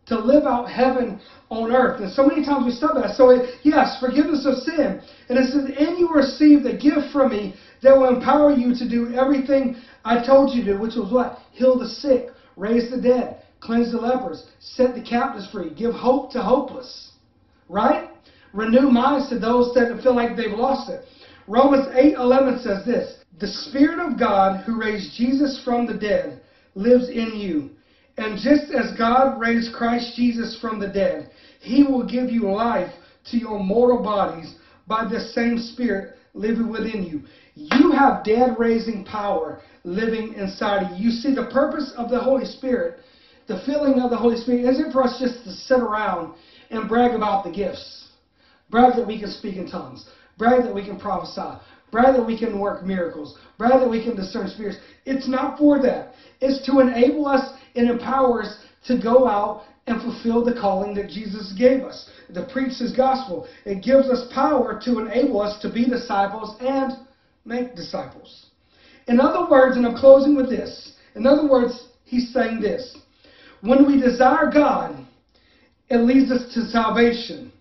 To 0.09 0.19
live 0.19 0.43
out 0.43 0.65
heaven 0.69 1.19
on 1.49 1.71
earth. 1.71 2.01
And 2.01 2.11
so 2.11 2.25
many 2.25 2.43
times 2.43 2.65
we 2.65 2.71
stop 2.71 2.95
that. 2.95 3.15
So, 3.15 3.29
it, 3.29 3.55
yes, 3.63 3.99
forgiveness 3.99 4.45
of 4.45 4.55
sin. 4.57 5.01
And 5.29 5.37
it 5.37 5.45
says, 5.51 5.65
And 5.77 5.97
you 5.97 6.09
receive 6.13 6.63
the 6.63 6.73
gift 6.73 7.11
from 7.13 7.31
me 7.31 7.55
that 7.81 7.95
will 7.95 8.09
empower 8.09 8.51
you 8.51 8.75
to 8.75 8.89
do 8.89 9.13
everything 9.13 9.77
I 10.03 10.25
told 10.25 10.55
you 10.55 10.63
to 10.65 10.77
which 10.77 10.95
was 10.95 11.11
what? 11.11 11.39
Heal 11.51 11.77
the 11.77 11.87
sick, 11.87 12.29
raise 12.55 12.89
the 12.91 13.01
dead, 13.01 13.43
cleanse 13.59 13.91
the 13.91 13.97
lepers, 13.97 14.47
set 14.59 14.95
the 14.95 15.01
captives 15.01 15.49
free, 15.51 15.73
give 15.73 15.93
hope 15.93 16.31
to 16.31 16.41
hopeless. 16.41 17.11
Right? 17.67 18.09
Renew 18.53 18.89
minds 18.89 19.29
to 19.29 19.39
those 19.39 19.73
that 19.75 19.99
feel 20.01 20.15
like 20.15 20.35
they've 20.35 20.57
lost 20.57 20.89
it. 20.89 21.05
Romans 21.47 21.87
8:11 21.93 22.59
says 22.59 22.83
this, 22.85 23.17
"The 23.39 23.47
spirit 23.47 23.99
of 23.99 24.17
God 24.17 24.61
who 24.61 24.79
raised 24.79 25.13
Jesus 25.13 25.59
from 25.63 25.85
the 25.85 25.93
dead 25.93 26.41
lives 26.75 27.09
in 27.09 27.35
you. 27.35 27.71
And 28.19 28.37
just 28.37 28.71
as 28.71 28.97
God 28.97 29.39
raised 29.39 29.73
Christ 29.73 30.15
Jesus 30.15 30.59
from 30.59 30.79
the 30.79 30.87
dead, 30.87 31.29
he 31.59 31.83
will 31.83 32.05
give 32.05 32.29
you 32.29 32.51
life 32.51 32.91
to 33.31 33.37
your 33.37 33.59
mortal 33.59 34.03
bodies 34.03 34.55
by 34.87 35.05
the 35.05 35.19
same 35.19 35.57
spirit 35.57 36.15
living 36.33 36.69
within 36.69 37.03
you. 37.03 37.23
You 37.55 37.91
have 37.91 38.25
dead 38.25 38.55
raising 38.57 39.05
power 39.05 39.61
living 39.83 40.33
inside 40.33 40.83
of 40.83 40.97
you. 40.97 41.05
You 41.05 41.11
see 41.11 41.33
the 41.33 41.49
purpose 41.51 41.93
of 41.97 42.09
the 42.09 42.19
Holy 42.19 42.45
Spirit 42.45 42.99
the 43.49 43.59
filling 43.65 43.99
of 43.99 44.11
the 44.11 44.17
Holy 44.17 44.37
Spirit 44.37 44.63
isn't 44.63 44.91
for 44.91 45.03
us 45.03 45.17
just 45.19 45.43
to 45.43 45.51
sit 45.51 45.79
around 45.79 46.29
and 46.69 46.87
brag 46.87 47.15
about 47.15 47.43
the 47.43 47.49
gifts. 47.49 48.09
Brag 48.69 48.95
that 48.95 49.07
we 49.07 49.19
can 49.19 49.31
speak 49.31 49.57
in 49.57 49.65
tongues. 49.65 50.05
Brag 50.37 50.61
that 50.61 50.73
we 50.73 50.85
can 50.85 50.99
prophesy. 50.99 51.59
Brag 51.91 52.15
that 52.15 52.25
we 52.25 52.37
can 52.37 52.59
work 52.59 52.85
miracles. 52.85 53.37
Rather, 53.57 53.89
we 53.89 54.03
can 54.03 54.15
discern 54.15 54.47
spirits. 54.47 54.77
It's 55.05 55.27
not 55.27 55.57
for 55.57 55.81
that. 55.81 56.13
It's 56.41 56.65
to 56.67 56.79
enable 56.79 57.25
us 57.27 57.53
and 57.75 57.89
empower 57.89 58.43
us 58.43 58.63
to 58.87 58.99
go 59.01 59.27
out 59.27 59.63
and 59.87 60.01
fulfill 60.01 60.45
the 60.45 60.53
calling 60.53 60.93
that 60.95 61.09
Jesus 61.09 61.53
gave 61.57 61.81
us. 61.81 62.09
To 62.33 62.45
preach 62.45 62.77
His 62.77 62.95
gospel. 62.95 63.47
It 63.65 63.83
gives 63.83 64.07
us 64.07 64.31
power 64.33 64.79
to 64.85 64.99
enable 64.99 65.41
us 65.41 65.59
to 65.61 65.71
be 65.71 65.87
disciples 65.87 66.55
and 66.59 66.93
make 67.45 67.75
disciples. 67.75 68.47
In 69.07 69.19
other 69.19 69.49
words, 69.49 69.75
and 69.75 69.85
I'm 69.85 69.97
closing 69.97 70.35
with 70.35 70.49
this. 70.49 70.93
In 71.15 71.25
other 71.25 71.49
words, 71.49 71.87
he's 72.05 72.31
saying 72.31 72.61
this. 72.61 72.97
When 73.61 73.87
we 73.87 73.99
desire 73.99 74.49
God, 74.53 75.05
it 75.89 75.97
leads 75.97 76.31
us 76.31 76.53
to 76.53 76.65
salvation, 76.65 77.51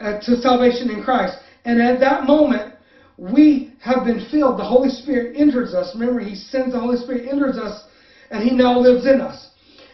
uh, 0.00 0.18
to 0.20 0.36
salvation 0.40 0.90
in 0.90 1.04
Christ. 1.04 1.38
And 1.64 1.80
at 1.80 2.00
that 2.00 2.24
moment, 2.24 2.74
we 3.16 3.74
have 3.80 4.04
been 4.04 4.26
filled. 4.30 4.58
The 4.58 4.64
Holy 4.64 4.88
Spirit 4.88 5.36
enters 5.36 5.74
us. 5.74 5.94
Remember, 5.94 6.20
He 6.20 6.34
sends 6.34 6.72
the 6.72 6.80
Holy 6.80 6.98
Spirit, 6.98 7.28
enters 7.28 7.56
us, 7.56 7.84
and 8.30 8.42
He 8.42 8.54
now 8.54 8.78
lives 8.78 9.06
in 9.06 9.20
us. 9.20 9.50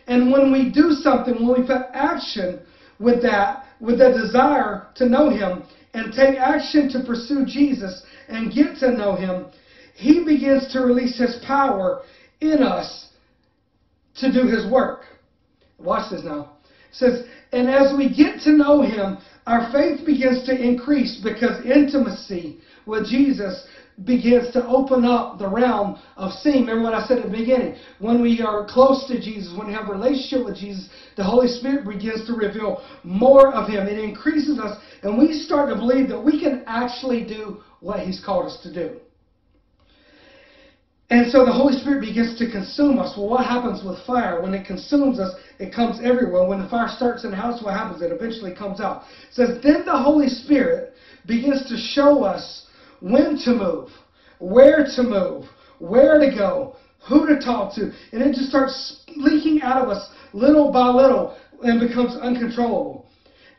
And 0.06 0.32
when 0.32 0.52
we 0.52 0.70
do 0.70 0.92
something, 0.92 1.34
when 1.34 1.60
we 1.60 1.66
put 1.66 1.86
action 1.92 2.60
with 2.98 3.22
that, 3.22 3.64
with 3.80 3.98
that 3.98 4.14
desire 4.14 4.88
to 4.96 5.06
know 5.06 5.30
Him, 5.30 5.64
and 5.94 6.12
take 6.12 6.36
action 6.36 6.88
to 6.90 7.02
pursue 7.04 7.44
Jesus 7.44 8.02
and 8.28 8.52
get 8.52 8.76
to 8.78 8.92
know 8.92 9.16
Him, 9.16 9.46
He 9.94 10.24
begins 10.24 10.72
to 10.72 10.80
release 10.80 11.18
His 11.18 11.42
power 11.46 12.02
in 12.40 12.62
us 12.62 13.08
to 14.20 14.32
do 14.32 14.46
his 14.46 14.70
work. 14.70 15.02
Watch 15.78 16.10
this 16.10 16.22
now. 16.24 16.57
Says, 16.92 17.24
and 17.52 17.68
as 17.68 17.96
we 17.96 18.14
get 18.14 18.40
to 18.42 18.52
know 18.52 18.82
him, 18.82 19.18
our 19.46 19.70
faith 19.72 20.04
begins 20.04 20.44
to 20.46 20.52
increase 20.56 21.20
because 21.22 21.64
intimacy 21.64 22.58
with 22.86 23.06
Jesus 23.06 23.64
begins 24.04 24.52
to 24.52 24.66
open 24.66 25.04
up 25.04 25.38
the 25.38 25.48
realm 25.48 25.98
of 26.16 26.32
seeing. 26.32 26.60
Remember 26.60 26.84
what 26.84 26.94
I 26.94 27.06
said 27.06 27.18
at 27.18 27.30
the 27.30 27.36
beginning. 27.36 27.76
When 27.98 28.22
we 28.22 28.40
are 28.42 28.66
close 28.66 29.06
to 29.08 29.20
Jesus, 29.20 29.56
when 29.56 29.66
we 29.66 29.72
have 29.72 29.88
a 29.88 29.92
relationship 29.92 30.44
with 30.44 30.56
Jesus, 30.56 30.88
the 31.16 31.24
Holy 31.24 31.48
Spirit 31.48 31.86
begins 31.86 32.26
to 32.26 32.34
reveal 32.34 32.80
more 33.02 33.52
of 33.52 33.68
Him. 33.68 33.86
It 33.88 33.98
increases 33.98 34.58
us, 34.58 34.78
and 35.02 35.18
we 35.18 35.32
start 35.32 35.68
to 35.70 35.74
believe 35.74 36.08
that 36.08 36.20
we 36.20 36.40
can 36.40 36.62
actually 36.66 37.24
do 37.24 37.58
what 37.80 38.00
He's 38.00 38.22
called 38.24 38.46
us 38.46 38.58
to 38.62 38.72
do. 38.72 39.00
And 41.10 41.30
so 41.30 41.44
the 41.44 41.52
Holy 41.52 41.72
Spirit 41.72 42.02
begins 42.02 42.36
to 42.38 42.50
consume 42.50 42.98
us. 42.98 43.16
Well, 43.16 43.28
what 43.28 43.46
happens 43.46 43.82
with 43.82 43.98
fire? 44.06 44.42
When 44.42 44.52
it 44.52 44.66
consumes 44.66 45.18
us, 45.18 45.34
it 45.58 45.74
comes 45.74 46.00
everywhere. 46.04 46.46
When 46.46 46.62
the 46.62 46.68
fire 46.68 46.88
starts 46.88 47.24
in 47.24 47.30
the 47.30 47.36
house, 47.36 47.62
what 47.62 47.74
happens? 47.74 48.02
It 48.02 48.12
eventually 48.12 48.54
comes 48.54 48.78
out. 48.78 49.04
It 49.28 49.34
says, 49.34 49.62
then 49.62 49.86
the 49.86 49.96
Holy 49.96 50.28
Spirit 50.28 50.92
begins 51.26 51.66
to 51.68 51.78
show 51.78 52.24
us 52.24 52.66
when 53.00 53.38
to 53.44 53.54
move, 53.54 53.88
where 54.38 54.86
to 54.96 55.02
move, 55.02 55.46
where 55.78 56.18
to 56.18 56.34
go, 56.36 56.76
who 57.08 57.26
to 57.26 57.40
talk 57.40 57.74
to. 57.76 57.90
And 58.12 58.20
it 58.20 58.34
just 58.34 58.50
starts 58.50 59.02
leaking 59.16 59.62
out 59.62 59.82
of 59.82 59.88
us 59.88 60.10
little 60.34 60.70
by 60.70 60.88
little 60.88 61.38
and 61.62 61.80
becomes 61.80 62.20
uncontrollable. 62.20 63.06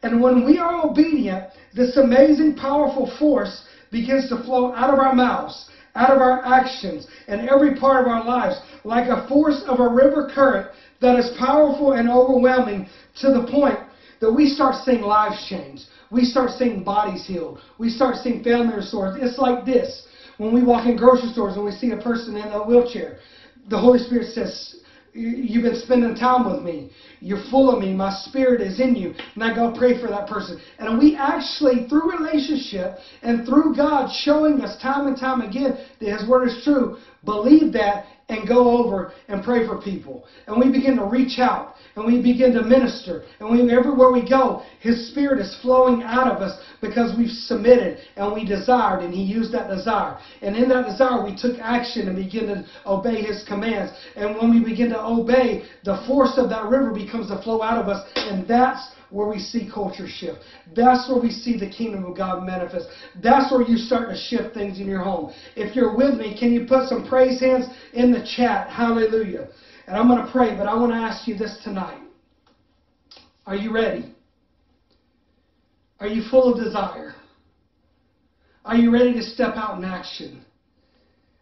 And 0.03 0.21
when 0.21 0.45
we 0.45 0.59
are 0.59 0.85
obedient, 0.85 1.45
this 1.73 1.97
amazing, 1.97 2.55
powerful 2.55 3.12
force 3.17 3.65
begins 3.91 4.29
to 4.29 4.43
flow 4.43 4.71
out 4.73 4.93
of 4.93 4.99
our 4.99 5.15
mouths 5.15 5.69
out 5.99 6.13
of 6.13 6.21
our 6.21 6.39
actions 6.45 7.05
and 7.27 7.41
every 7.41 7.75
part 7.75 7.99
of 7.99 8.07
our 8.07 8.23
lives 8.23 8.62
like 8.85 9.07
a 9.07 9.27
force 9.27 9.62
of 9.67 9.79
a 9.79 9.88
river 9.88 10.25
current 10.33 10.65
that 11.01 11.15
is 11.17 11.29
powerful 11.38 11.91
and 11.91 12.07
overwhelming 12.07 12.88
to 13.19 13.29
the 13.31 13.45
point 13.51 13.77
that 14.21 14.31
we 14.31 14.47
start 14.47 14.75
seeing 14.75 15.01
lives 15.01 15.45
change. 15.49 15.85
We 16.09 16.23
start 16.23 16.51
seeing 16.51 16.83
bodies 16.83 17.25
healed. 17.25 17.57
We 17.77 17.89
start 17.89 18.15
seeing 18.15 18.41
family 18.41 18.75
restored. 18.75 19.12
It's 19.15 19.38
like 19.38 19.65
this. 19.65 20.03
When 20.38 20.53
we 20.53 20.62
walk 20.62 20.85
in 20.85 20.95
grocery 20.95 21.29
stores 21.29 21.55
and 21.55 21.63
we 21.65 21.71
see 21.71 21.91
a 21.91 21.97
person 21.97 22.35
in 22.38 22.51
a 22.51 22.62
wheelchair, 22.62 23.15
the 23.69 23.77
Holy 23.77 23.99
Spirit 23.99 24.27
says, 24.27 24.75
You've 25.13 25.63
been 25.63 25.80
spending 25.82 26.15
time 26.15 26.52
with 26.52 26.63
me. 26.63 26.91
You're 27.19 27.43
full 27.50 27.74
of 27.74 27.82
me. 27.82 27.93
My 27.93 28.13
spirit 28.13 28.62
is 28.62 28.80
in 28.80 28.95
you. 28.95 29.13
And 29.36 29.43
I 29.43 29.56
go 29.56 29.74
pray 29.78 30.00
for 30.00 30.08
that 30.08 30.28
person. 30.28 30.60
And 30.78 31.00
we 31.00 31.15
actually, 31.15 31.88
through 31.88 32.17
relationship 32.17 32.98
and 33.22 33.45
through 33.45 33.76
God 33.76 34.10
showing 34.12 34.62
us 34.62 34.80
time 34.82 35.08
and 35.08 35.17
time 35.17 35.41
again 35.41 35.78
that 36.00 36.19
His 36.19 36.28
Word 36.28 36.48
is 36.48 36.62
true, 36.63 36.98
believe 37.26 37.74
that 37.74 38.06
and 38.30 38.48
go 38.48 38.78
over 38.78 39.12
and 39.28 39.44
pray 39.44 39.65
for 39.65 39.82
people. 39.82 40.26
And 40.48 40.60
we 40.60 40.72
begin 40.72 40.96
to 40.98 41.06
reach 41.06 41.39
out 41.39 41.76
and 41.96 42.06
we 42.06 42.22
begin 42.22 42.54
to 42.54 42.63
minister. 42.63 43.24
And 43.39 43.50
we, 43.50 43.76
everywhere 43.76 44.12
we 44.12 44.28
go, 44.28 44.63
His 44.80 45.12
Spirit 45.12 45.39
is 45.39 45.58
flowing 45.62 46.04
out 46.04 46.32
of 46.32 46.42
us 46.42 46.60
because 46.80 47.18
we've 47.18 47.30
submitted 47.30 48.00
and 48.15 48.34
we 48.34 48.46
desired, 48.46 49.04
and 49.04 49.13
He 49.13 49.24
used 49.24 49.52
that 49.54 49.68
desire. 49.68 50.18
And 50.42 50.56
in 50.56 50.70
that 50.70 50.86
desire, 50.86 51.26
we 51.26 51.36
took 51.36 51.60
action 51.60 52.08
and 52.08 52.15
began 52.15 52.48
to 52.48 52.65
obey 52.86 53.22
His 53.22 53.44
commands. 53.48 53.92
And 54.15 54.36
when 54.38 54.52
we 54.52 54.63
begin 54.63 54.89
to 54.89 55.04
obey, 55.04 55.63
the 55.84 56.04
force 56.08 56.34
of 56.38 56.50
that 56.50 56.65
river 56.65 56.92
becomes 56.92 57.28
to 57.30 57.42
flow 57.42 57.62
out 57.62 57.82
of 57.82 57.89
us, 57.89 58.08
and 58.15 58.48
that's 58.48 58.92
where 59.10 59.28
we 59.28 59.39
see 59.39 59.69
culture 59.72 60.08
shift. 60.08 60.39
That's 60.76 61.10
where 61.10 61.22
we 61.22 61.32
see 61.32 61.58
the 61.58 61.69
kingdom 61.69 62.06
of 62.06 62.15
God 62.15 62.45
manifest. 62.45 62.88
That's 63.22 63.52
where 63.52 63.62
you 63.62 63.78
start 63.78 64.10
to 64.10 64.15
shift 64.17 64.54
things 64.54 64.80
in 64.80 64.88
your 64.88 65.04
home. 65.04 65.34
If 65.56 65.76
you're 65.76 65.95
with 65.95 66.15
me, 66.15 66.38
can 66.39 66.54
you 66.54 66.65
put 66.67 66.88
some 66.88 67.08
praise 67.08 67.39
hands 67.39 67.65
in 67.93 68.12
the 68.12 68.26
chat? 68.36 68.69
Hallelujah. 68.69 69.50
And 69.88 69.98
I'm 69.98 70.08
going 70.08 70.24
to 70.24 70.32
pray, 70.32 70.56
but 70.56 70.67
I 70.67 70.76
want 70.76 70.91
to 70.91 70.98
ask 70.98 71.28
you 71.28 71.36
this 71.36 71.60
tonight. 71.63 72.02
Are 73.45 73.56
you 73.56 73.74
ready? 73.74 74.13
Are 76.00 76.08
you 76.08 76.24
full 76.30 76.54
of 76.54 76.63
desire? 76.63 77.15
Are 78.63 78.76
you 78.76 78.91
ready 78.91 79.13
to 79.13 79.24
step 79.24 79.56
out 79.56 79.78
in 79.78 79.84
action? 79.84 80.45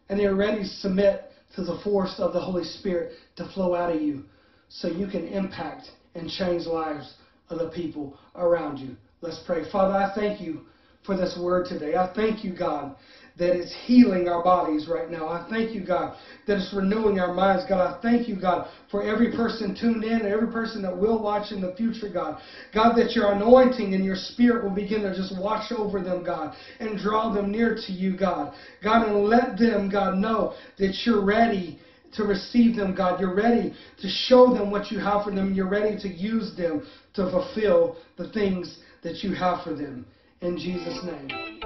And 0.09 0.19
you're 0.21 0.35
ready 0.35 0.59
to 0.59 0.67
submit 0.67 1.23
to 1.55 1.63
the 1.63 1.79
force 1.83 2.15
of 2.17 2.31
the 2.31 2.39
Holy 2.39 2.63
Spirit 2.63 3.13
to 3.35 3.51
flow 3.53 3.75
out 3.75 3.93
of 3.93 4.01
you 4.01 4.23
so 4.69 4.87
you 4.87 5.07
can 5.07 5.27
impact 5.27 5.87
and 6.15 6.29
change 6.29 6.65
lives 6.65 7.15
of 7.49 7.57
the 7.57 7.67
people 7.67 8.17
around 8.35 8.79
you. 8.79 8.95
Let's 9.21 9.39
pray. 9.45 9.69
Father, 9.71 9.93
I 9.93 10.13
thank 10.13 10.41
you 10.41 10.61
for 11.07 11.15
this 11.15 11.37
word 11.41 11.65
today. 11.65 11.95
I 11.95 12.11
thank 12.13 12.43
you, 12.43 12.53
God, 12.53 12.93
that 13.37 13.55
it's 13.55 13.73
healing 13.85 14.27
our 14.27 14.43
bodies 14.43 14.87
right 14.87 15.09
now. 15.09 15.29
I 15.29 15.47
thank 15.49 15.73
you, 15.73 15.85
God, 15.85 16.13
that 16.45 16.57
it's 16.57 16.73
renewing 16.73 17.17
our 17.17 17.31
minds. 17.31 17.63
God, 17.67 17.79
I 17.79 17.97
thank 18.01 18.27
you, 18.27 18.37
God, 18.37 18.67
for 18.91 19.01
every 19.01 19.31
person 19.31 19.73
tuned 19.73 20.03
in 20.03 20.17
and 20.17 20.25
every 20.25 20.49
person 20.49 20.81
that 20.81 20.95
will 20.95 21.21
watch 21.21 21.51
in 21.51 21.61
the 21.61 21.73
future, 21.75 22.09
God. 22.09 22.35
God, 22.73 22.95
that 22.97 23.15
your 23.15 23.31
anointing 23.31 23.93
and 23.93 24.03
your 24.03 24.15
spirit 24.15 24.61
will 24.61 24.73
begin 24.73 25.01
to 25.03 25.13
just 25.13 25.31
wash 25.31 25.71
over 25.71 26.01
them, 26.01 26.23
God, 26.23 26.53
and 26.79 26.97
draw 26.97 27.29
them 27.29 27.51
near 27.51 27.73
to 27.87 27.91
you, 27.93 28.13
God. 28.13 28.51
God, 28.83 29.01
and 29.03 29.23
let 29.23 29.57
them, 29.57 29.87
God, 29.87 30.13
know 30.13 30.51
that 30.77 30.93
you're 31.05 31.23
ready 31.23 31.77
to 32.13 32.23
receive 32.23 32.75
them, 32.75 32.95
God. 32.95 33.19
You're 33.19 33.35
ready 33.35 33.73
to 34.01 34.07
show 34.07 34.53
them 34.53 34.71
what 34.71 34.91
you 34.91 34.99
have 34.99 35.25
for 35.25 35.31
them. 35.31 35.53
You're 35.53 35.69
ready 35.69 35.97
to 35.99 36.07
use 36.07 36.55
them 36.55 36.85
to 37.13 37.29
fulfill 37.29 37.97
the 38.17 38.29
things 38.29 38.79
that 39.03 39.23
you 39.23 39.33
have 39.35 39.63
for 39.63 39.73
them. 39.73 40.05
In 40.41 40.57
Jesus' 40.57 41.03
name. 41.03 41.57